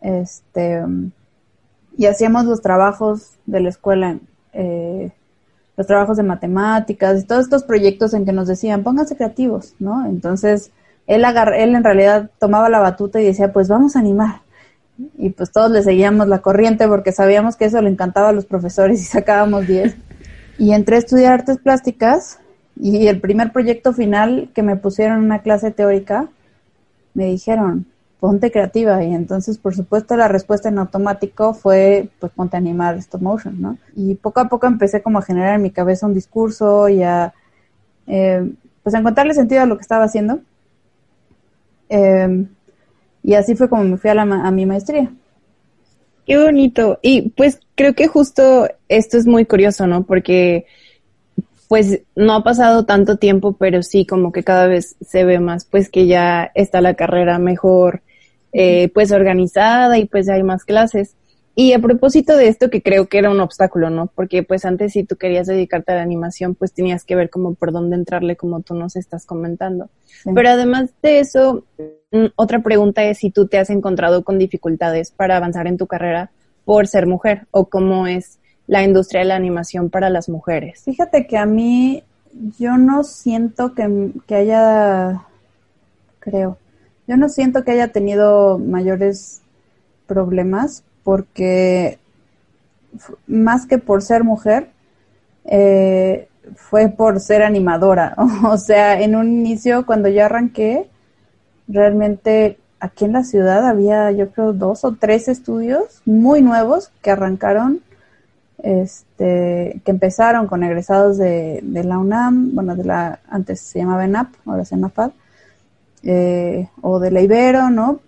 [0.00, 0.82] Este,
[1.98, 4.18] y hacíamos los trabajos de la escuela,
[4.54, 5.12] eh,
[5.76, 10.06] los trabajos de matemáticas y todos estos proyectos en que nos decían, pónganse creativos, ¿no?
[10.06, 10.70] Entonces,
[11.06, 14.42] él, él en realidad tomaba la batuta y decía, pues vamos a animar.
[15.18, 18.44] Y pues todos le seguíamos la corriente porque sabíamos que eso le encantaba a los
[18.44, 19.96] profesores y sacábamos 10.
[20.58, 22.38] Y entré a estudiar artes plásticas
[22.76, 26.28] y el primer proyecto final que me pusieron en una clase teórica,
[27.14, 27.86] me dijeron,
[28.22, 29.02] ponte creativa.
[29.02, 33.60] Y entonces, por supuesto, la respuesta en automático fue, pues ponte a animar stop motion,
[33.60, 33.78] ¿no?
[33.96, 37.34] Y poco a poco empecé como a generar en mi cabeza un discurso y a,
[38.06, 38.48] eh,
[38.84, 40.38] pues a encontrarle sentido a lo que estaba haciendo.
[41.88, 42.46] Eh,
[43.24, 45.10] y así fue como me fui a, la, a mi maestría.
[46.24, 47.00] Qué bonito.
[47.02, 50.04] Y pues creo que justo esto es muy curioso, ¿no?
[50.04, 50.66] Porque
[51.66, 55.64] pues no ha pasado tanto tiempo, pero sí como que cada vez se ve más,
[55.64, 58.02] pues que ya está la carrera mejor,
[58.52, 61.16] eh, pues organizada y pues hay más clases.
[61.54, 64.06] Y a propósito de esto, que creo que era un obstáculo, ¿no?
[64.06, 67.54] Porque pues antes si tú querías dedicarte a la animación, pues tenías que ver como
[67.54, 69.90] por dónde entrarle, como tú nos estás comentando.
[70.34, 71.64] Pero además de eso,
[72.10, 75.86] mm, otra pregunta es si tú te has encontrado con dificultades para avanzar en tu
[75.86, 76.30] carrera
[76.64, 80.82] por ser mujer o cómo es la industria de la animación para las mujeres.
[80.84, 82.02] Fíjate que a mí
[82.58, 85.22] yo no siento que, que haya,
[86.18, 86.56] creo,
[87.12, 89.42] yo no siento que haya tenido mayores
[90.06, 91.98] problemas porque
[93.26, 94.70] más que por ser mujer,
[95.44, 98.14] eh, fue por ser animadora.
[98.44, 100.88] o sea, en un inicio, cuando yo arranqué,
[101.68, 107.10] realmente aquí en la ciudad había, yo creo, dos o tres estudios muy nuevos que
[107.10, 107.82] arrancaron
[108.62, 114.28] este, que empezaron con egresados de, la UNAM, bueno, de la, antes se llamaba ENAP,
[114.46, 115.10] ahora se llama FAD,
[116.02, 118.00] eh, o de la Ibero, ¿no?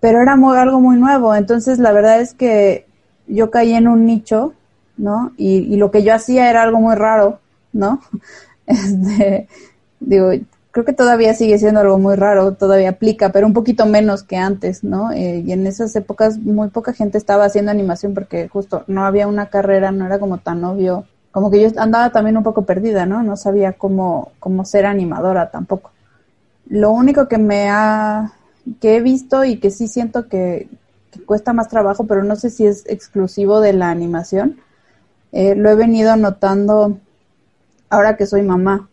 [0.00, 2.86] Pero era muy, algo muy nuevo, entonces la verdad es que
[3.26, 4.52] yo caí en un nicho,
[4.96, 5.32] ¿no?
[5.36, 7.40] Y, lo que yo hacía era algo muy raro,
[7.72, 8.00] ¿no?
[8.66, 9.46] Este,
[10.00, 10.30] digo,
[10.70, 14.38] creo que todavía sigue siendo algo muy raro, todavía aplica, pero un poquito menos que
[14.38, 15.12] antes, ¿no?
[15.12, 19.26] Eh, y en esas épocas muy poca gente estaba haciendo animación porque justo no había
[19.26, 23.06] una carrera, no era como tan obvio, como que yo andaba también un poco perdida,
[23.06, 23.22] ¿no?
[23.22, 25.90] No sabía cómo, cómo ser animadora tampoco.
[26.66, 28.32] Lo único que me ha,
[28.80, 30.68] que he visto y que sí siento que,
[31.26, 34.58] cuesta más trabajo, pero no sé si es exclusivo de la animación,
[35.32, 36.98] eh, lo he venido notando
[37.88, 38.88] ahora que soy mamá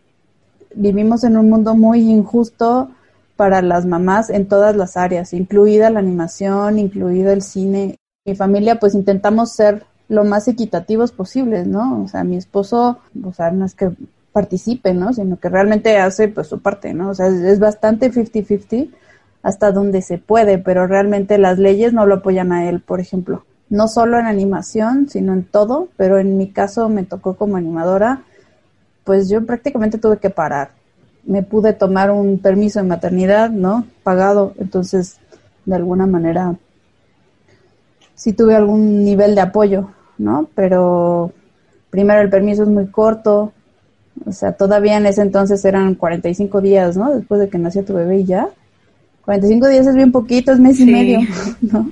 [0.75, 2.89] vivimos en un mundo muy injusto
[3.35, 7.97] para las mamás en todas las áreas, incluida la animación, incluido el cine.
[8.25, 12.03] Mi familia, pues intentamos ser lo más equitativos posibles, ¿no?
[12.03, 13.91] O sea, mi esposo, o sea, no es que
[14.31, 15.13] participe, ¿no?
[15.13, 17.09] Sino que realmente hace pues su parte, ¿no?
[17.09, 18.89] O sea, es, bastante 50-50
[19.43, 23.45] hasta donde se puede, pero realmente las leyes no lo apoyan a él, por ejemplo.
[23.69, 28.21] No solo en animación, sino en todo, pero en mi caso me tocó como animadora
[29.03, 30.71] pues yo prácticamente tuve que parar.
[31.23, 33.85] Me pude tomar un permiso de maternidad, ¿no?
[34.03, 35.17] Pagado, entonces
[35.65, 36.55] de alguna manera
[38.15, 40.47] sí tuve algún nivel de apoyo, ¿no?
[40.55, 41.31] Pero
[41.89, 43.53] primero el permiso es muy corto,
[44.25, 47.13] o sea, todavía en ese entonces eran 45 días, ¿no?
[47.13, 48.49] Después de que nació tu bebé y ya.
[49.25, 51.19] 45 días es bien poquito, es mes y medio,
[51.61, 51.91] ¿no?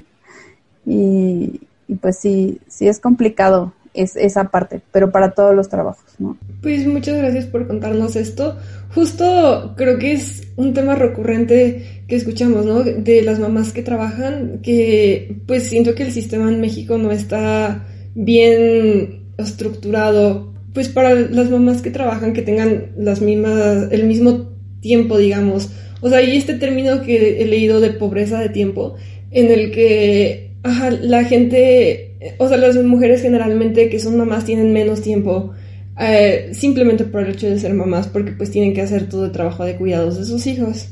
[0.85, 6.05] Y, y pues sí, sí es complicado es esa parte, pero para todos los trabajos,
[6.19, 6.37] ¿no?
[6.61, 8.57] Pues muchas gracias por contarnos esto.
[8.93, 12.83] Justo creo que es un tema recurrente que escuchamos, ¿no?
[12.83, 17.87] De las mamás que trabajan, que pues siento que el sistema en México no está
[18.15, 25.17] bien estructurado, pues para las mamás que trabajan que tengan las mismas, el mismo tiempo,
[25.17, 25.71] digamos.
[25.99, 28.95] O sea, y este término que he leído de pobreza de tiempo,
[29.29, 30.53] en el que
[31.01, 35.51] la gente, o sea, las mujeres generalmente que son mamás tienen menos tiempo
[35.99, 39.33] eh, simplemente por el hecho de ser mamás, porque pues tienen que hacer todo el
[39.33, 40.91] trabajo de cuidados de sus hijos.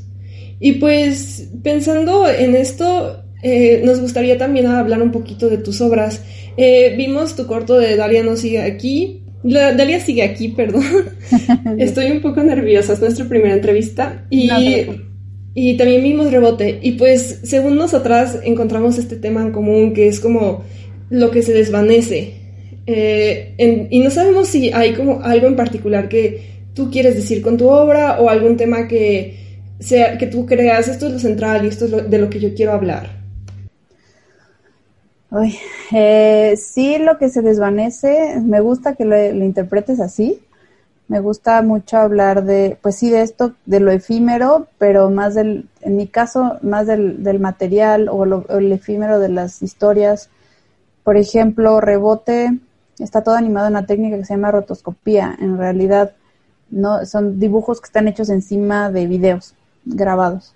[0.60, 6.20] Y pues pensando en esto, eh, nos gustaría también hablar un poquito de tus obras.
[6.58, 9.24] Eh, vimos tu corto de Dalia no sigue aquí.
[9.42, 10.84] Dalia sigue aquí, perdón.
[11.78, 14.26] Estoy un poco nerviosa, es nuestra primera entrevista.
[14.30, 14.50] Y,
[15.54, 16.78] y también vimos Rebote.
[16.82, 20.64] Y pues, según nosotras, encontramos este tema en común que es como
[21.10, 22.34] lo que se desvanece.
[22.86, 27.56] Eh, y no sabemos si hay como algo en particular que tú quieres decir con
[27.56, 29.36] tu obra o algún tema que,
[29.78, 32.54] sea, que tú creas, esto es lo central y esto es de lo que yo
[32.54, 33.17] quiero hablar.
[35.30, 35.58] Uy,
[35.92, 40.42] eh, sí, lo que se desvanece, me gusta que lo, interpretes así.
[41.06, 45.68] Me gusta mucho hablar de, pues sí, de esto, de lo efímero, pero más del,
[45.80, 50.30] en mi caso, más del, del material o, lo, el efímero de las historias.
[51.04, 52.58] Por ejemplo, Rebote
[52.98, 55.36] está todo animado en una técnica que se llama rotoscopía.
[55.40, 56.14] En realidad,
[56.70, 60.54] no son dibujos que están hechos encima de videos grabados.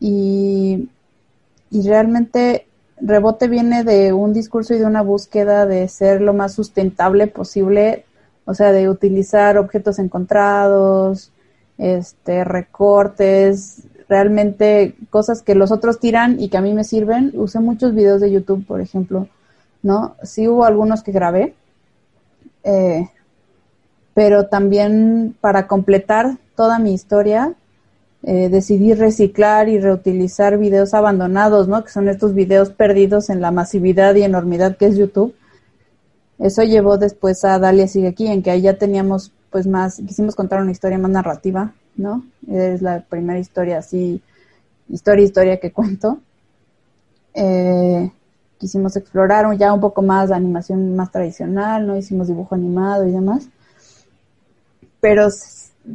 [0.00, 0.88] Y,
[1.70, 2.65] y realmente
[3.00, 8.04] Rebote viene de un discurso y de una búsqueda de ser lo más sustentable posible,
[8.44, 11.32] o sea, de utilizar objetos encontrados,
[11.78, 17.32] este, recortes, realmente cosas que los otros tiran y que a mí me sirven.
[17.34, 19.28] Usé muchos videos de YouTube, por ejemplo,
[19.82, 20.16] ¿no?
[20.22, 21.54] Sí hubo algunos que grabé,
[22.64, 23.08] eh,
[24.14, 27.54] pero también para completar toda mi historia,
[28.22, 31.84] eh, decidí reciclar y reutilizar videos abandonados, ¿no?
[31.84, 35.34] Que son estos videos perdidos en la masividad y enormidad que es YouTube.
[36.38, 40.34] Eso llevó después a Dalia Sigue Aquí, en que ahí ya teníamos, pues más, quisimos
[40.34, 42.24] contar una historia más narrativa, ¿no?
[42.48, 44.20] Es la primera historia así,
[44.88, 46.18] historia, historia que cuento.
[47.32, 48.10] Eh,
[48.58, 51.96] quisimos explorar ya un poco más de animación más tradicional, ¿no?
[51.96, 53.48] Hicimos dibujo animado y demás.
[55.00, 55.28] Pero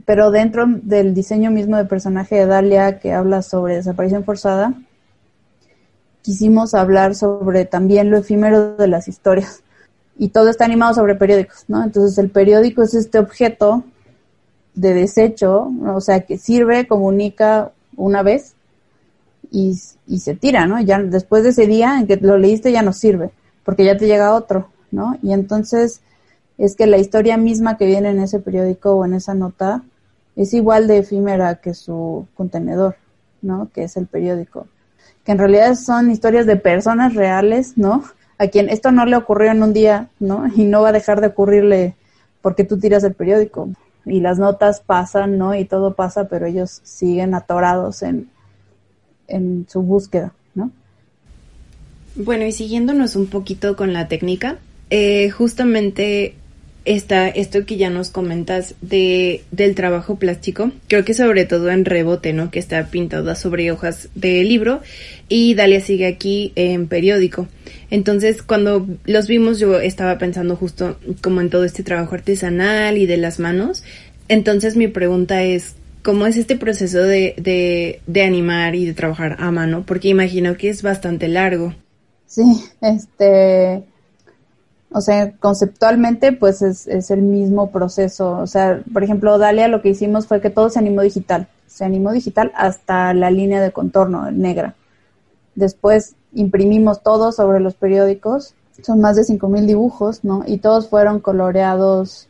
[0.05, 4.73] pero dentro del diseño mismo del personaje de Dalia que habla sobre desaparición forzada,
[6.21, 9.63] quisimos hablar sobre también lo efímero de las historias.
[10.17, 11.83] Y todo está animado sobre periódicos, ¿no?
[11.83, 13.83] Entonces el periódico es este objeto
[14.75, 18.53] de desecho, o sea, que sirve, comunica una vez
[19.51, 19.77] y,
[20.07, 20.79] y se tira, ¿no?
[20.79, 23.31] Ya después de ese día en que lo leíste ya no sirve,
[23.65, 25.17] porque ya te llega otro, ¿no?
[25.21, 26.01] Y entonces
[26.61, 29.83] es que la historia misma que viene en ese periódico o en esa nota
[30.35, 32.97] es igual de efímera que su contenedor,
[33.41, 33.69] ¿no?
[33.73, 34.67] Que es el periódico.
[35.25, 38.03] Que en realidad son historias de personas reales, ¿no?
[38.37, 40.45] A quien esto no le ocurrió en un día, ¿no?
[40.55, 41.95] Y no va a dejar de ocurrirle
[42.43, 43.69] porque tú tiras el periódico.
[44.05, 45.55] Y las notas pasan, ¿no?
[45.55, 48.29] Y todo pasa, pero ellos siguen atorados en,
[49.27, 50.69] en su búsqueda, ¿no?
[52.15, 54.59] Bueno, y siguiéndonos un poquito con la técnica,
[54.91, 56.35] eh, justamente
[56.85, 61.85] está esto que ya nos comentas de, del trabajo plástico, creo que sobre todo en
[61.85, 62.49] rebote, ¿no?
[62.49, 64.81] Que está pintada sobre hojas de libro
[65.29, 67.47] y Dalia sigue aquí en periódico.
[67.89, 73.05] Entonces, cuando los vimos, yo estaba pensando justo como en todo este trabajo artesanal y
[73.05, 73.83] de las manos.
[74.27, 79.35] Entonces, mi pregunta es, ¿cómo es este proceso de, de, de animar y de trabajar
[79.39, 79.83] a mano?
[79.85, 81.75] Porque imagino que es bastante largo.
[82.25, 82.43] Sí,
[82.81, 83.83] este,
[84.93, 88.37] o sea, conceptualmente, pues es, es, el mismo proceso.
[88.39, 91.47] O sea, por ejemplo, Dalia lo que hicimos fue que todo se animó digital.
[91.67, 94.75] Se animó digital hasta la línea de contorno negra.
[95.55, 98.53] Después imprimimos todo sobre los periódicos.
[98.81, 100.43] Son más de 5.000 dibujos, ¿no?
[100.45, 102.27] Y todos fueron coloreados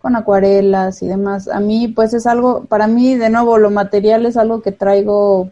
[0.00, 1.48] con acuarelas y demás.
[1.48, 5.50] A mí, pues es algo, para mí, de nuevo, lo material es algo que traigo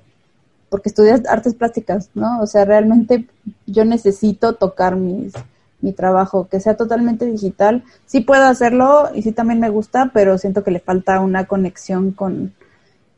[0.68, 2.40] porque estudias artes plásticas, ¿no?
[2.40, 3.26] O sea, realmente
[3.66, 5.32] yo necesito tocar mis
[5.80, 7.84] mi trabajo, que sea totalmente digital.
[8.06, 12.12] Sí puedo hacerlo y sí también me gusta, pero siento que le falta una conexión
[12.12, 12.52] con,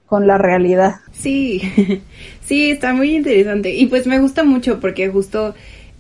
[0.07, 0.97] con la realidad.
[1.13, 1.63] Sí,
[2.45, 3.75] sí, está muy interesante.
[3.75, 5.55] Y pues me gusta mucho porque justo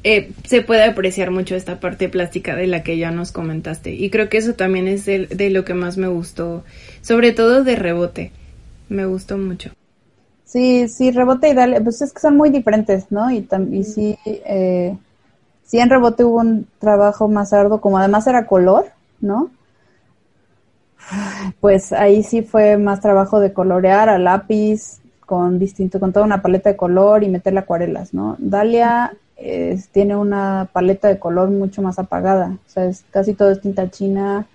[0.04, 3.92] eh, se puede apreciar mucho esta parte plástica de la que ya nos comentaste.
[3.94, 6.64] Y creo que eso también es de, de lo que más me gustó,
[7.02, 8.32] sobre todo de rebote.
[8.88, 9.70] Me gustó mucho.
[10.44, 13.30] Sí, sí, rebote y dale, pues es que son muy diferentes, ¿no?
[13.30, 14.94] Y, y sí, eh,
[15.72, 18.90] sí en rebote hubo un trabajo más arduo, como además era color,
[19.22, 19.50] ¿no?
[21.60, 26.42] Pues ahí sí fue más trabajo de colorear a lápiz, con distinto, con toda una
[26.42, 28.36] paleta de color y meterle acuarelas, ¿no?
[28.38, 29.16] Dalia
[29.92, 33.90] tiene una paleta de color mucho más apagada, o sea, es casi todo es tinta
[33.90, 34.46] china,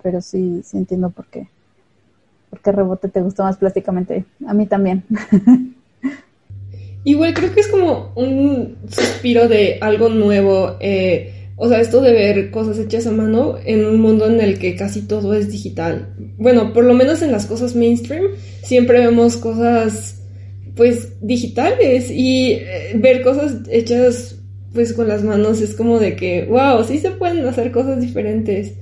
[0.00, 1.48] pero sí, sí entiendo por qué.
[2.50, 4.26] ¿Por qué rebote te gustó más plásticamente?
[4.46, 5.02] A mí también.
[7.04, 10.76] Igual creo que es como un suspiro de algo nuevo.
[10.80, 14.58] Eh, o sea, esto de ver cosas hechas a mano en un mundo en el
[14.58, 16.14] que casi todo es digital.
[16.38, 18.24] Bueno, por lo menos en las cosas mainstream
[18.62, 20.18] siempre vemos cosas
[20.74, 24.36] pues digitales y eh, ver cosas hechas
[24.72, 28.72] pues con las manos es como de que, wow, sí se pueden hacer cosas diferentes.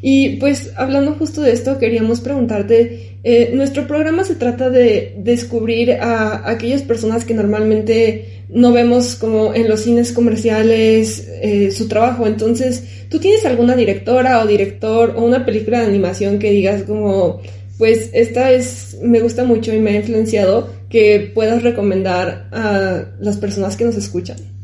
[0.00, 5.92] Y pues hablando justo de esto, queríamos preguntarte, eh, nuestro programa se trata de descubrir
[5.92, 12.26] a, aquellas personas que normalmente no vemos como en los cines comerciales eh, su trabajo.
[12.26, 17.40] Entonces, ¿tú tienes alguna directora o director o una película de animación que digas como,
[17.76, 23.36] pues esta es, me gusta mucho y me ha influenciado, que puedas recomendar a las
[23.36, 24.57] personas que nos escuchan?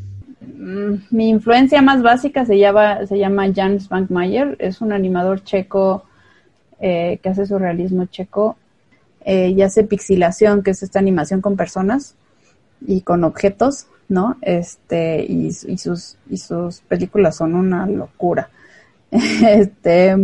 [0.64, 6.04] Mm, mi influencia más básica se llama, se llama Jan Spankmayer, es un animador checo
[6.80, 8.56] eh, que hace surrealismo checo
[9.26, 12.14] eh, y hace pixilación, que es esta animación con personas
[12.80, 14.38] y con objetos, ¿no?
[14.40, 18.48] Este, y, sus, y sus películas son una locura.
[19.10, 20.16] este,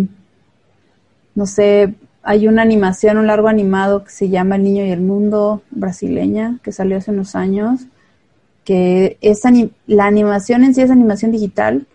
[1.35, 5.03] no sé, hay una animación, un largo animado que se llama El Niño y el
[5.03, 7.89] Mundo brasileña, que salió hace unos años
[8.65, 9.43] que es
[9.87, 11.87] la animación en sí es animación digital,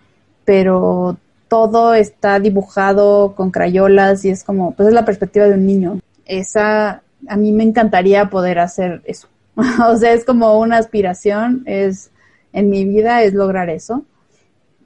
[0.44, 5.66] pero todo está dibujado con crayolas y es como, pues es la perspectiva de un
[5.66, 6.00] niño.
[6.26, 9.28] Esa, a mí me encantaría poder hacer eso.
[9.88, 12.12] o sea, es como una aspiración, es,
[12.52, 14.04] en mi vida es lograr eso.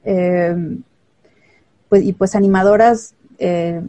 [0.04, 0.56] Eh,
[1.88, 3.82] pues, y pues animadoras, eh,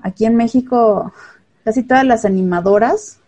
[0.00, 1.12] aquí en México,
[1.64, 3.18] casi todas las animadoras,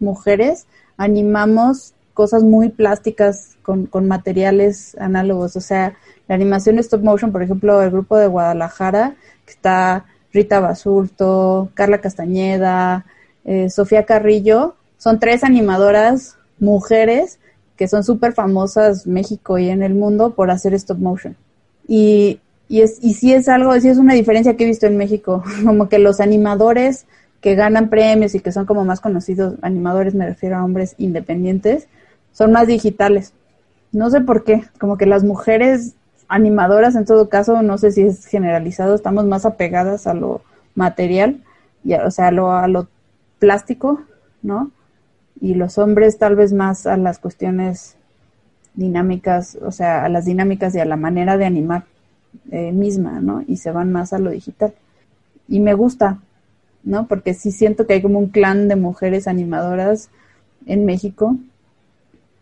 [0.00, 0.66] mujeres,
[0.96, 5.56] animamos cosas muy plásticas con, con materiales análogos.
[5.56, 5.94] O sea,
[6.28, 12.00] la animación stop motion, por ejemplo, el grupo de Guadalajara, que está Rita Basulto, Carla
[12.00, 13.04] Castañeda,
[13.44, 17.38] eh, Sofía Carrillo, son tres animadoras mujeres
[17.76, 21.36] que son súper famosas México y en el mundo por hacer stop motion.
[21.86, 24.96] Y, y, es, y sí es algo, sí es una diferencia que he visto en
[24.96, 27.06] México, como que los animadores
[27.40, 31.88] que ganan premios y que son como más conocidos, animadores me refiero a hombres independientes,
[32.34, 33.32] son más digitales.
[33.92, 35.94] No sé por qué, como que las mujeres
[36.28, 40.42] animadoras en todo caso, no sé si es generalizado, estamos más apegadas a lo
[40.74, 41.40] material,
[41.84, 42.88] y o sea, a lo, a lo
[43.38, 44.02] plástico,
[44.42, 44.70] ¿no?
[45.40, 47.96] Y los hombres tal vez más a las cuestiones
[48.74, 51.84] dinámicas, o sea, a las dinámicas y a la manera de animar
[52.50, 53.44] eh, misma, ¿no?
[53.46, 54.74] Y se van más a lo digital.
[55.46, 56.18] Y me gusta,
[56.82, 57.06] ¿no?
[57.06, 60.08] Porque sí siento que hay como un clan de mujeres animadoras
[60.66, 61.36] en México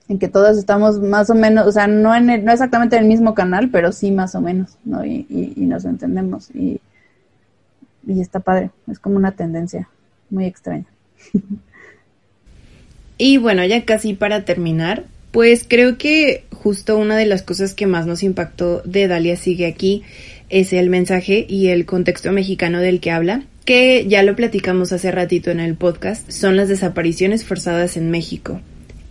[0.09, 3.09] en que todos estamos más o menos, o sea, no, en no exactamente en el
[3.09, 5.05] mismo canal, pero sí más o menos, ¿no?
[5.05, 6.81] Y, y, nos entendemos y,
[8.07, 9.89] y está padre, es como una tendencia
[10.31, 10.87] muy extraña.
[13.19, 17.87] Y bueno, ya casi para terminar, pues creo que justo una de las cosas que
[17.87, 20.03] más nos impactó de Dalia sigue aquí
[20.49, 25.13] es el mensaje y el contexto mexicano del que habla, que ya lo platicamos hace
[25.13, 28.61] ratito en el podcast, son las desapariciones forzadas en México.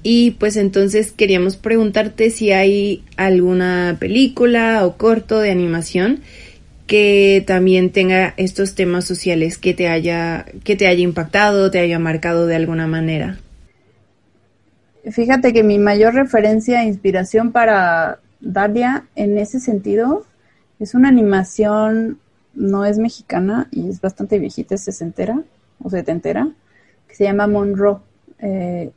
[0.04, 6.22] Y pues entonces queríamos preguntarte si hay alguna película o corto de animación
[6.88, 12.00] que también tenga estos temas sociales que te haya que te haya impactado, te haya
[12.00, 13.38] marcado de alguna manera.
[15.10, 20.26] Fíjate que mi mayor referencia e inspiración para Daria en ese sentido
[20.80, 22.20] es una animación
[22.54, 25.42] no es mexicana y es bastante viejita, es sesentera
[25.82, 26.50] o setentera,
[27.08, 27.98] que se llama Monroe.
[28.40, 28.92] Eh,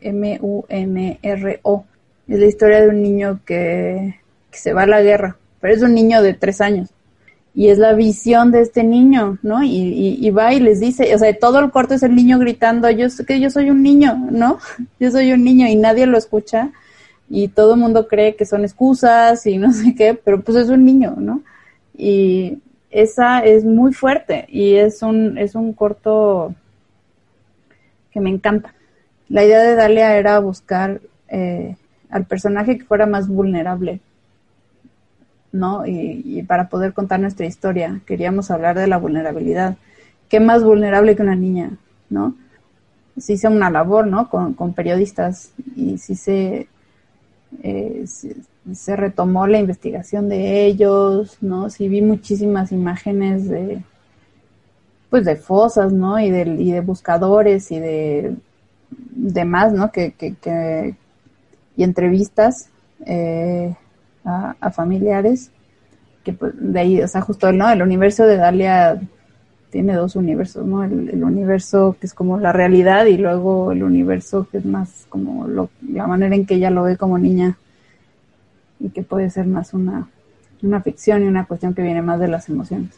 [0.00, 1.84] M-U-N-R-O.
[2.28, 5.94] Es la historia de un niño que, se va a la guerra, pero es un
[5.94, 6.90] niño de tres años.
[7.56, 9.62] Y es la visión de este niño, ¿no?
[9.62, 13.06] Y, va y les dice, o sea, todo el corto es el niño gritando, yo
[13.26, 14.58] que yo soy un niño, ¿no?
[15.00, 16.72] Yo soy un niño y nadie lo escucha
[17.28, 20.68] y todo el mundo cree que son excusas y no sé qué, pero pues es
[20.68, 21.42] un niño, ¿no?
[21.96, 22.58] Y
[22.90, 26.54] esa es muy fuerte y es un, es un corto
[28.10, 28.74] que me encanta
[29.28, 31.76] la idea de Dalia era buscar eh,
[32.10, 34.00] al personaje que fuera más vulnerable,
[35.52, 35.86] ¿no?
[35.86, 39.76] Y, para poder contar nuestra historia, queríamos hablar de la vulnerabilidad.
[40.28, 41.70] ¿Qué más vulnerable que una niña,
[42.10, 42.36] no?
[43.16, 44.28] Se hizo una labor, ¿no?
[44.28, 46.68] Con, periodistas y sí se
[47.62, 51.70] eh, se, retomó la investigación de ellos, ¿no?
[51.70, 53.82] Sí vi muchísimas imágenes de,
[55.10, 56.18] pues de fosas, ¿no?
[56.18, 58.36] Y de buscadores y de
[59.10, 59.90] demás, ¿no?
[59.90, 60.94] Que, que,
[61.76, 62.70] y entrevistas
[63.06, 63.74] eh,
[64.24, 65.50] a, familiares
[66.22, 67.70] que pues, de ahí, o sea, justo ¿no?
[67.70, 69.00] el universo de Dalia
[69.70, 70.84] tiene dos universos, ¿no?
[70.84, 75.46] El, universo que es como la realidad y luego el universo que es más como
[75.48, 77.58] lo, la manera en que ella lo ve como niña
[78.78, 80.08] y que puede ser más una,
[80.62, 82.90] una ficción y una cuestión que viene más de las emociones.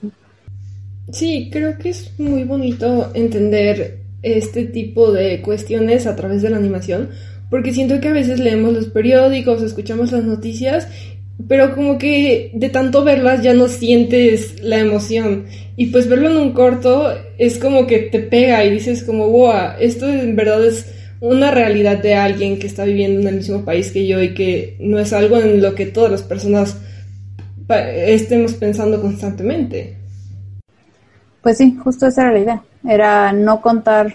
[1.10, 6.56] Sí, creo que es muy bonito entender este tipo de cuestiones a través de la
[6.56, 7.10] animación,
[7.48, 10.88] porque siento que a veces leemos los periódicos, escuchamos las noticias
[11.48, 15.44] pero como que de tanto verlas ya no sientes la emoción.
[15.76, 19.72] Y pues verlo en un corto es como que te pega y dices como, wow,
[19.78, 23.90] esto en verdad es una realidad de alguien que está viviendo en el mismo país
[23.92, 26.78] que yo y que no es algo en lo que todas las personas
[27.68, 29.96] estemos pensando constantemente.
[31.42, 32.62] Pues sí, justo esa era la idea.
[32.86, 34.14] Era no contar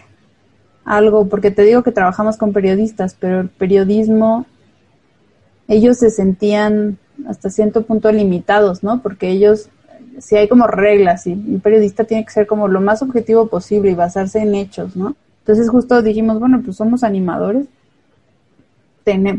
[0.85, 4.45] algo, porque te digo que trabajamos con periodistas, pero el periodismo,
[5.67, 6.97] ellos se sentían
[7.27, 9.01] hasta cierto punto limitados, ¿no?
[9.01, 9.69] Porque ellos,
[10.19, 13.91] si hay como reglas y un periodista tiene que ser como lo más objetivo posible
[13.91, 15.15] y basarse en hechos, ¿no?
[15.39, 17.67] Entonces justo dijimos, bueno, pues somos animadores,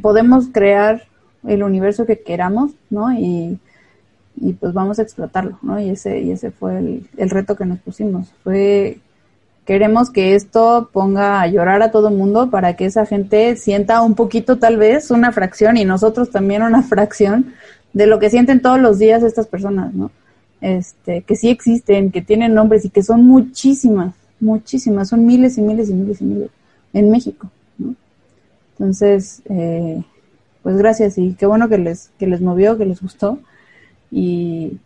[0.00, 1.02] podemos crear
[1.46, 3.12] el universo que queramos, ¿no?
[3.12, 3.58] Y,
[4.36, 5.78] y, pues vamos a explotarlo, ¿no?
[5.80, 8.32] Y ese, y ese fue el, el reto que nos pusimos.
[8.42, 8.98] Fue
[9.64, 14.02] queremos que esto ponga a llorar a todo el mundo para que esa gente sienta
[14.02, 17.54] un poquito tal vez una fracción y nosotros también una fracción
[17.92, 20.10] de lo que sienten todos los días estas personas, ¿no?
[20.60, 25.62] Este, que sí existen, que tienen nombres y que son muchísimas, muchísimas, son miles y
[25.62, 26.50] miles y miles y miles
[26.92, 27.94] en México, ¿no?
[28.72, 30.02] Entonces, eh,
[30.62, 33.38] pues gracias y qué bueno que les, que les movió, que les gustó
[34.10, 34.78] y,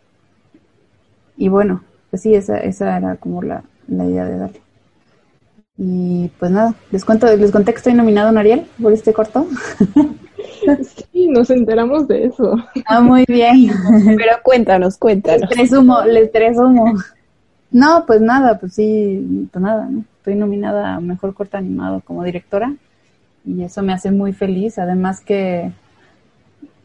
[1.37, 4.66] y bueno, pues sí, esa, esa era como la, la idea de darle.
[5.77, 9.47] Y pues nada, les cuento, les conté que estoy nominado en Ariel por este corto.
[11.13, 12.55] Sí, nos enteramos de eso.
[12.85, 13.71] Ah, muy bien.
[14.17, 15.41] Pero cuéntanos, cuéntanos.
[15.41, 16.93] Les presumo, les presumo.
[17.71, 19.89] No, pues nada, pues sí, pues nada,
[20.27, 22.75] Estoy nominada a Mejor Corto Animado como directora
[23.45, 24.77] y eso me hace muy feliz.
[24.77, 25.71] Además que,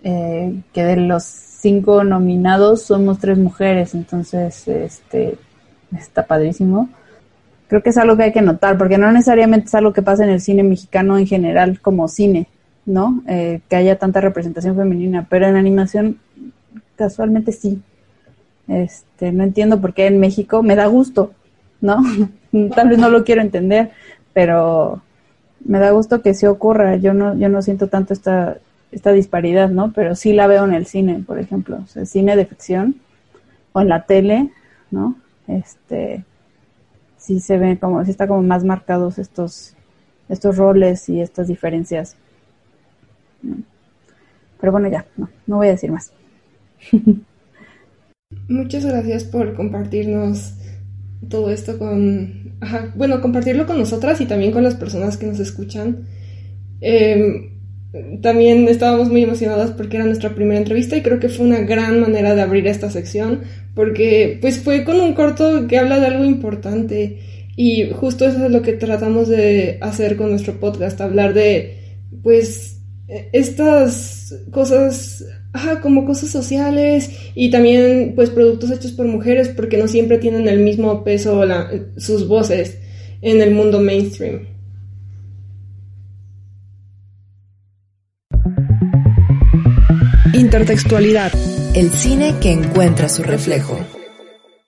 [0.04, 5.38] eh, que de los cinco nominados somos tres mujeres, entonces este
[5.90, 6.88] está padrísimo.
[7.72, 10.24] Creo que es algo que hay que notar, porque no necesariamente es algo que pasa
[10.24, 12.46] en el cine mexicano en general como cine
[12.84, 13.22] ¿no?
[13.26, 16.18] Eh, que haya tanta representación femenina, pero en animación
[16.96, 17.80] casualmente sí.
[18.68, 21.32] Este, no entiendo por qué en México me da gusto,
[21.80, 22.02] ¿no?
[22.74, 23.90] Tal vez no lo quiero entender,
[24.32, 25.00] pero
[25.64, 26.96] me da gusto que sí ocurra.
[26.96, 28.58] Yo no, yo no siento tanto esta,
[28.90, 29.92] esta disparidad, ¿no?
[29.92, 32.96] Pero sí la veo en el cine, por ejemplo, o sea, cine de ficción
[33.72, 34.50] o en la tele,
[34.90, 35.16] ¿no?
[35.48, 36.24] Este,
[37.22, 39.74] sí se ven como, sí está como más marcados estos,
[40.28, 42.16] estos roles y estas diferencias.
[44.60, 46.12] Pero bueno, ya, no, no voy a decir más.
[48.48, 50.54] Muchas gracias por compartirnos
[51.28, 52.54] todo esto con,
[52.96, 56.04] bueno, compartirlo con nosotras y también con las personas que nos escuchan.
[56.80, 57.51] Em,
[58.22, 62.00] también estábamos muy emocionadas porque era nuestra primera entrevista y creo que fue una gran
[62.00, 63.40] manera de abrir esta sección
[63.74, 67.18] porque pues fue con un corto que habla de algo importante
[67.54, 71.76] y justo eso es lo que tratamos de hacer con nuestro podcast, hablar de
[72.22, 72.78] pues
[73.32, 79.86] estas cosas, ajá, como cosas sociales y también pues productos hechos por mujeres porque no
[79.86, 81.42] siempre tienen el mismo peso
[81.98, 82.78] sus voces
[83.20, 84.51] en el mundo mainstream.
[90.52, 91.32] Intertextualidad.
[91.74, 93.78] El cine que encuentra su reflejo.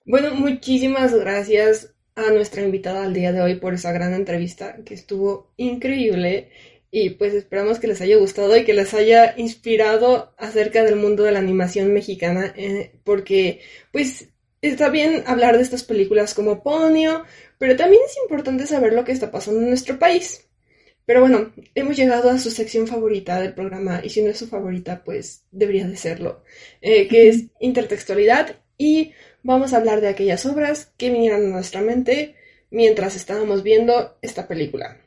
[0.06, 4.94] Bueno, muchísimas gracias a nuestra invitada al día de hoy por esa gran entrevista que
[4.94, 6.48] estuvo increíble
[6.90, 11.22] y pues esperamos que les haya gustado y que les haya inspirado acerca del mundo
[11.22, 13.60] de la animación mexicana, eh, porque
[13.92, 14.30] pues
[14.62, 17.24] está bien hablar de estas películas como Ponio,
[17.58, 20.48] pero también es importante saber lo que está pasando en nuestro país.
[21.06, 24.48] Pero bueno, hemos llegado a su sección favorita del programa y si no es su
[24.48, 26.42] favorita, pues debería de serlo,
[26.80, 31.82] eh, que es intertextualidad y vamos a hablar de aquellas obras que vinieron a nuestra
[31.82, 32.34] mente
[32.70, 34.98] mientras estábamos viendo esta película.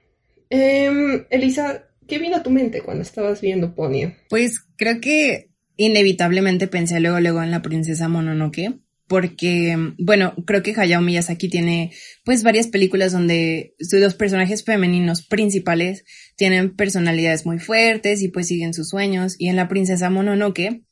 [0.49, 4.13] Eh, Elisa, ¿qué vino a tu mente cuando estabas viendo Ponyo?
[4.29, 10.73] Pues creo que inevitablemente pensé luego, luego en la princesa Mononoke, porque, bueno, creo que
[10.75, 11.91] Hayao Miyazaki tiene
[12.25, 16.03] pues varias películas donde los personajes femeninos principales
[16.35, 19.35] tienen personalidades muy fuertes y pues siguen sus sueños.
[19.39, 20.83] Y en La Princesa Mononoke,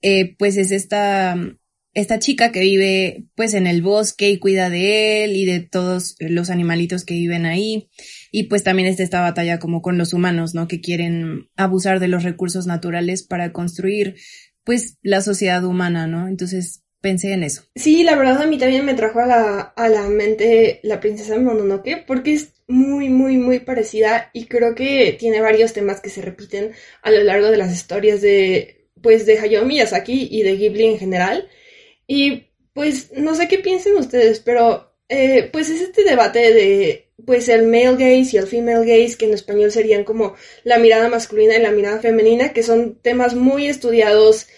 [0.00, 1.36] eh, pues es esta,
[1.92, 6.16] esta chica que vive pues en el bosque y cuida de él y de todos
[6.20, 7.90] los animalitos que viven ahí.
[8.30, 10.68] Y pues también está esta batalla como con los humanos, ¿no?
[10.68, 14.16] Que quieren abusar de los recursos naturales para construir
[14.64, 16.28] pues la sociedad humana, ¿no?
[16.28, 17.64] Entonces pensé en eso.
[17.74, 21.38] Sí, la verdad a mí también me trajo a la, a la mente la princesa
[21.38, 26.22] Mononoke porque es muy, muy, muy parecida y creo que tiene varios temas que se
[26.22, 26.72] repiten
[27.02, 30.98] a lo largo de las historias de, pues, de Hayao Miyazaki y de Ghibli en
[30.98, 31.48] general.
[32.06, 37.48] Y pues no sé qué piensen ustedes, pero eh, pues es este debate de pues
[37.48, 40.34] el male gaze y el female gaze, que en español serían como
[40.64, 44.48] la mirada masculina y la mirada femenina, que son temas muy estudiados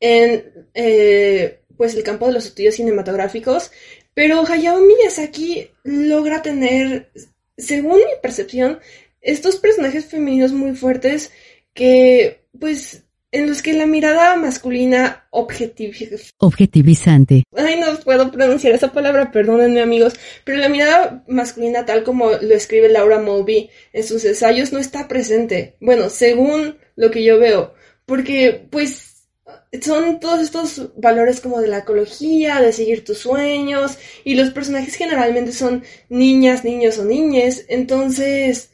[0.00, 3.70] en eh, pues el campo de los estudios cinematográficos,
[4.14, 7.10] pero Hayao Miyazaki logra tener,
[7.56, 8.78] según mi percepción,
[9.20, 11.32] estos personajes femeninos muy fuertes
[11.72, 13.04] que pues
[13.34, 16.22] en los que la mirada masculina objetivizante.
[17.56, 20.14] Ay, no puedo pronunciar esa palabra, perdónenme amigos,
[20.44, 25.08] pero la mirada masculina tal como lo escribe Laura Mulvey en sus ensayos no está
[25.08, 25.74] presente.
[25.80, 27.74] Bueno, según lo que yo veo,
[28.06, 29.13] porque pues
[29.80, 34.94] son todos estos valores como de la ecología, de seguir tus sueños, y los personajes
[34.94, 38.70] generalmente son niñas, niños o niñes, entonces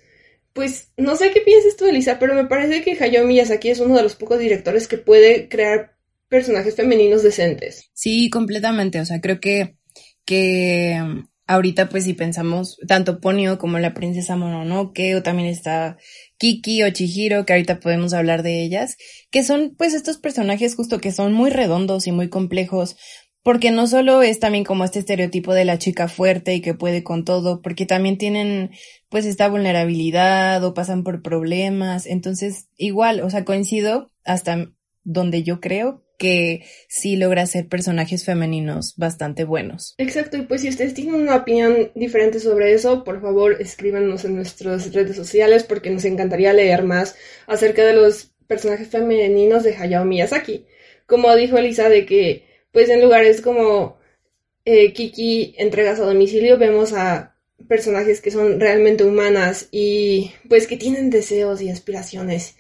[0.53, 3.97] pues no sé qué piensas tú, Elisa, pero me parece que Hayao Miyazaki es uno
[3.97, 5.97] de los pocos directores que puede crear
[6.29, 7.91] personajes femeninos decentes.
[7.93, 9.01] Sí, completamente.
[9.01, 9.77] O sea, creo que,
[10.25, 11.01] que
[11.47, 15.99] ahorita, pues, si pensamos tanto Ponyo como la princesa Mononoke, o también está
[16.41, 18.97] Kiki o Chihiro, que ahorita podemos hablar de ellas,
[19.31, 22.97] que son, pues, estos personajes justo que son muy redondos y muy complejos,
[23.43, 27.05] porque no solo es también como este estereotipo de la chica fuerte y que puede
[27.05, 28.71] con todo, porque también tienen
[29.11, 32.07] pues esta vulnerabilidad o pasan por problemas.
[32.07, 34.71] Entonces, igual, o sea, coincido hasta
[35.05, 39.95] donde yo creo que sí logra ser personajes femeninos bastante buenos.
[39.97, 44.37] Exacto, y pues si ustedes tienen una opinión diferente sobre eso, por favor escríbanos en
[44.37, 47.17] nuestras redes sociales porque nos encantaría leer más
[47.47, 50.67] acerca de los personajes femeninos de Hayao Miyazaki.
[51.07, 53.97] Como dijo Elisa, de que pues en lugares como
[54.67, 57.35] eh, Kiki entregas a domicilio vemos a
[57.67, 62.57] personajes que son realmente humanas y pues que tienen deseos y aspiraciones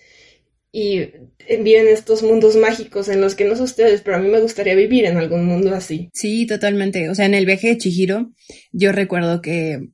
[0.73, 1.01] y
[1.49, 4.75] viven estos mundos mágicos en los que no sé ustedes, pero a mí me gustaría
[4.75, 6.11] vivir en algún mundo así.
[6.12, 7.09] Sí, totalmente.
[7.11, 8.31] O sea, en el viaje de Chihiro,
[8.73, 9.91] yo recuerdo que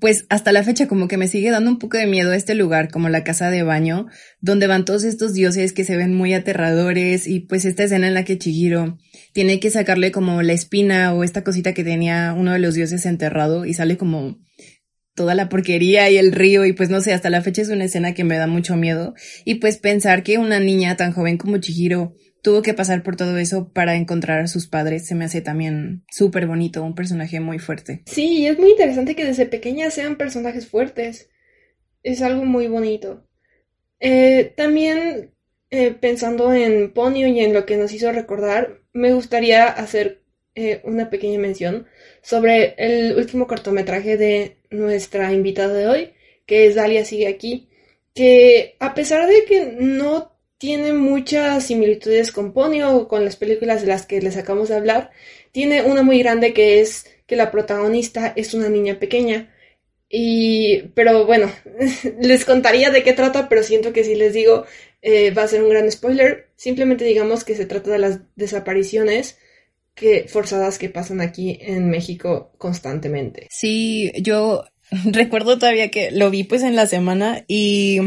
[0.00, 2.90] pues hasta la fecha como que me sigue dando un poco de miedo este lugar,
[2.90, 4.06] como la casa de baño,
[4.40, 8.14] donde van todos estos dioses que se ven muy aterradores y pues esta escena en
[8.14, 8.98] la que Chihiro
[9.32, 13.06] tiene que sacarle como la espina o esta cosita que tenía uno de los dioses
[13.06, 14.38] enterrado y sale como
[15.16, 17.84] toda la porquería y el río y pues no sé, hasta la fecha es una
[17.84, 19.14] escena que me da mucho miedo
[19.44, 23.38] y pues pensar que una niña tan joven como Chihiro tuvo que pasar por todo
[23.38, 25.06] eso para encontrar a sus padres.
[25.06, 28.02] Se me hace también súper bonito, un personaje muy fuerte.
[28.06, 31.28] Sí, es muy interesante que desde pequeña sean personajes fuertes.
[32.04, 33.26] Es algo muy bonito.
[33.98, 35.32] Eh, también
[35.70, 40.22] eh, pensando en Ponyo y en lo que nos hizo recordar, me gustaría hacer
[40.56, 41.86] eh, una pequeña mención
[42.22, 46.12] sobre el último cortometraje de nuestra invitada de hoy,
[46.46, 47.68] que es Dalia Sigue aquí,
[48.14, 53.82] que a pesar de que no tiene muchas similitudes con Ponyo o con las películas
[53.82, 55.10] de las que les acabamos de hablar.
[55.52, 59.54] Tiene una muy grande que es que la protagonista es una niña pequeña.
[60.08, 61.52] Y, pero bueno,
[62.20, 64.64] les contaría de qué trata, pero siento que si les digo
[65.02, 66.48] eh, va a ser un gran spoiler.
[66.56, 69.38] Simplemente digamos que se trata de las desapariciones
[69.96, 73.48] que, forzadas que pasan aquí en México constantemente.
[73.50, 74.64] Sí, yo
[75.06, 78.00] recuerdo todavía que lo vi pues en la semana y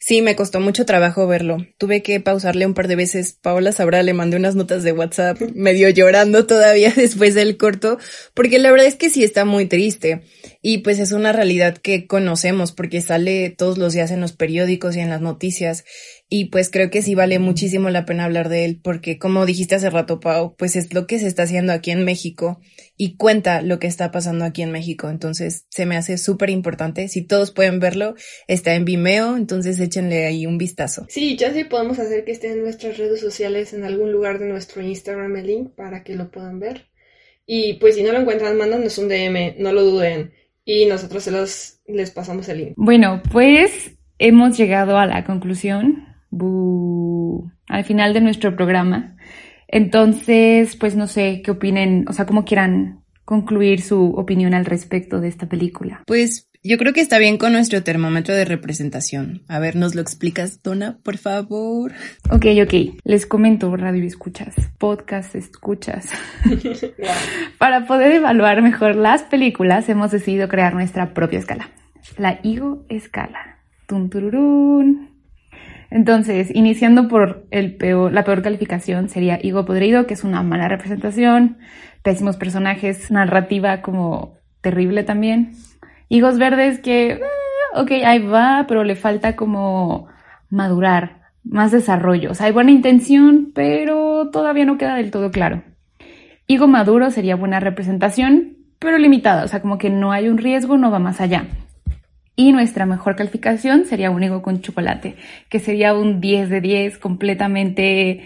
[0.00, 1.58] Sí, me costó mucho trabajo verlo.
[1.76, 3.32] Tuve que pausarle un par de veces.
[3.32, 7.98] Paola Sabrá le mandé unas notas de WhatsApp, medio llorando todavía después del corto,
[8.32, 10.22] porque la verdad es que sí está muy triste.
[10.62, 14.96] Y pues es una realidad que conocemos porque sale todos los días en los periódicos
[14.96, 15.84] y en las noticias.
[16.30, 19.76] Y pues creo que sí vale muchísimo la pena hablar de él porque como dijiste
[19.76, 22.60] hace rato, Pau, pues es lo que se está haciendo aquí en México
[22.98, 25.08] y cuenta lo que está pasando aquí en México.
[25.08, 27.08] Entonces se me hace súper importante.
[27.08, 28.14] Si todos pueden verlo,
[28.46, 31.06] está en Vimeo, entonces échenle ahí un vistazo.
[31.08, 34.48] Sí, ya sí podemos hacer que esté en nuestras redes sociales en algún lugar de
[34.48, 36.88] nuestro Instagram el link para que lo puedan ver.
[37.46, 40.34] Y pues si no lo encuentran, mándanos un DM, no lo duden.
[40.66, 42.72] Y nosotros se los les pasamos el link.
[42.76, 46.07] Bueno, pues hemos llegado a la conclusión
[46.40, 49.16] al final de nuestro programa.
[49.68, 55.20] Entonces, pues no sé qué opinen, o sea, cómo quieran concluir su opinión al respecto
[55.20, 56.02] de esta película.
[56.06, 59.42] Pues yo creo que está bien con nuestro termómetro de representación.
[59.48, 61.92] A ver, ¿nos lo explicas, Dona, por favor?
[62.30, 62.98] Ok, ok.
[63.04, 66.08] Les comento, radio escuchas, podcast escuchas.
[67.58, 71.70] Para poder evaluar mejor las películas, hemos decidido crear nuestra propia escala.
[72.16, 73.58] La Igo Escala.
[73.86, 75.17] Tum tururún.
[75.90, 80.68] Entonces, iniciando por el peor, la peor calificación sería Higo Podrido, que es una mala
[80.68, 81.58] representación,
[82.02, 85.52] pésimos personajes, narrativa como terrible también.
[86.08, 87.20] Higos Verdes que, eh,
[87.74, 90.08] ok, ahí va, pero le falta como
[90.50, 92.32] madurar, más desarrollo.
[92.32, 95.62] O sea, hay buena intención, pero todavía no queda del todo claro.
[96.46, 100.78] Higo Maduro sería buena representación, pero limitada, o sea, como que no hay un riesgo,
[100.78, 101.46] no va más allá.
[102.40, 105.16] Y nuestra mejor calificación sería un higo con chocolate,
[105.48, 108.22] que sería un 10 de 10 completamente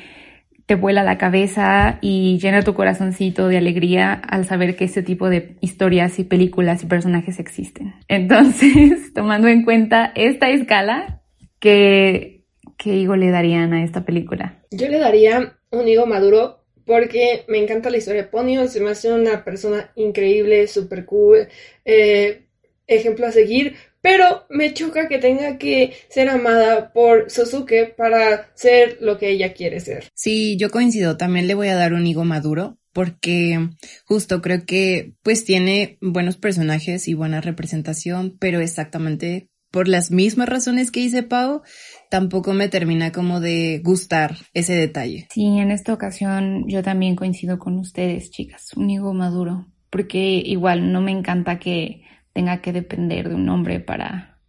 [0.66, 5.30] te vuela la cabeza y llena tu corazoncito de alegría al saber que este tipo
[5.30, 7.94] de historias y películas y personajes existen.
[8.06, 11.22] Entonces, tomando en cuenta esta escala,
[11.58, 12.44] ¿qué,
[12.76, 14.62] qué higo le darían a esta película?
[14.70, 18.90] Yo le daría un higo maduro porque me encanta la historia de Ponyo, se me
[18.90, 21.48] hace una persona increíble, súper cool,
[21.86, 22.42] eh,
[22.86, 28.98] ejemplo a seguir, pero me choca que tenga que ser amada por Sosuke para ser
[29.00, 30.08] lo que ella quiere ser.
[30.14, 33.70] Sí, yo coincido, también le voy a dar un higo maduro porque
[34.04, 40.50] justo creo que pues tiene buenos personajes y buena representación, pero exactamente por las mismas
[40.50, 41.62] razones que dice Pau,
[42.10, 45.28] tampoco me termina como de gustar ese detalle.
[45.32, 50.92] Sí, en esta ocasión yo también coincido con ustedes, chicas, un higo maduro, porque igual
[50.92, 52.02] no me encanta que
[52.32, 54.40] tenga que depender de un hombre para,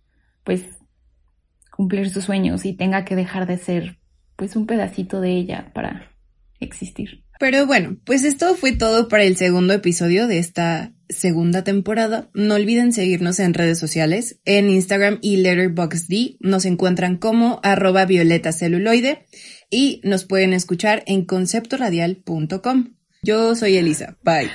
[0.43, 0.63] pues,
[1.71, 3.99] cumplir sus sueños y tenga que dejar de ser,
[4.35, 6.11] pues, un pedacito de ella para
[6.59, 7.23] existir.
[7.39, 12.29] Pero bueno, pues esto fue todo para el segundo episodio de esta segunda temporada.
[12.33, 16.37] No olviden seguirnos en redes sociales, en Instagram y Letterboxd.
[16.39, 19.25] Nos encuentran como arroba violeta celuloide
[19.69, 22.93] y nos pueden escuchar en conceptoradial.com.
[23.23, 24.17] Yo soy Elisa.
[24.23, 24.51] Bye.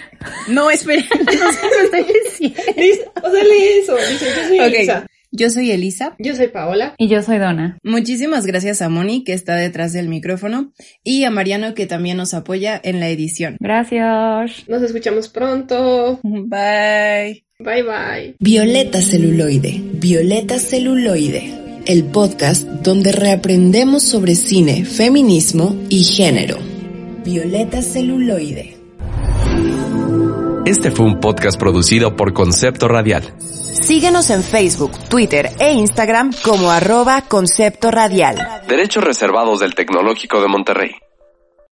[0.49, 1.05] No, esperen.
[1.11, 1.59] No sé
[2.07, 3.13] qué estoy diciendo.
[3.23, 3.97] O sea, lee eso.
[3.97, 4.59] Dice, yo soy.
[4.59, 5.07] Elisa.
[5.31, 6.17] Yo soy Elisa.
[6.19, 6.95] Yo soy Paola.
[6.99, 7.79] Y yo soy Donna.
[7.83, 10.73] Muchísimas gracias a Moni, que está detrás del micrófono,
[11.05, 13.57] y a Mariano, que también nos apoya en la edición.
[13.61, 14.69] Gracias.
[14.69, 16.21] Nos escuchamos pronto.
[16.23, 17.45] Bye.
[17.61, 18.37] Bye bye.
[18.39, 26.78] Violeta Celuloide, Violeta Celuloide, el podcast donde reaprendemos sobre cine, feminismo y género.
[27.25, 28.77] Violeta Celuloide.
[30.65, 33.35] Este fue un podcast producido por Concepto Radial.
[33.83, 38.37] Síguenos en Facebook, Twitter e Instagram como arroba Concepto Radial.
[38.69, 40.91] Derechos reservados del Tecnológico de Monterrey.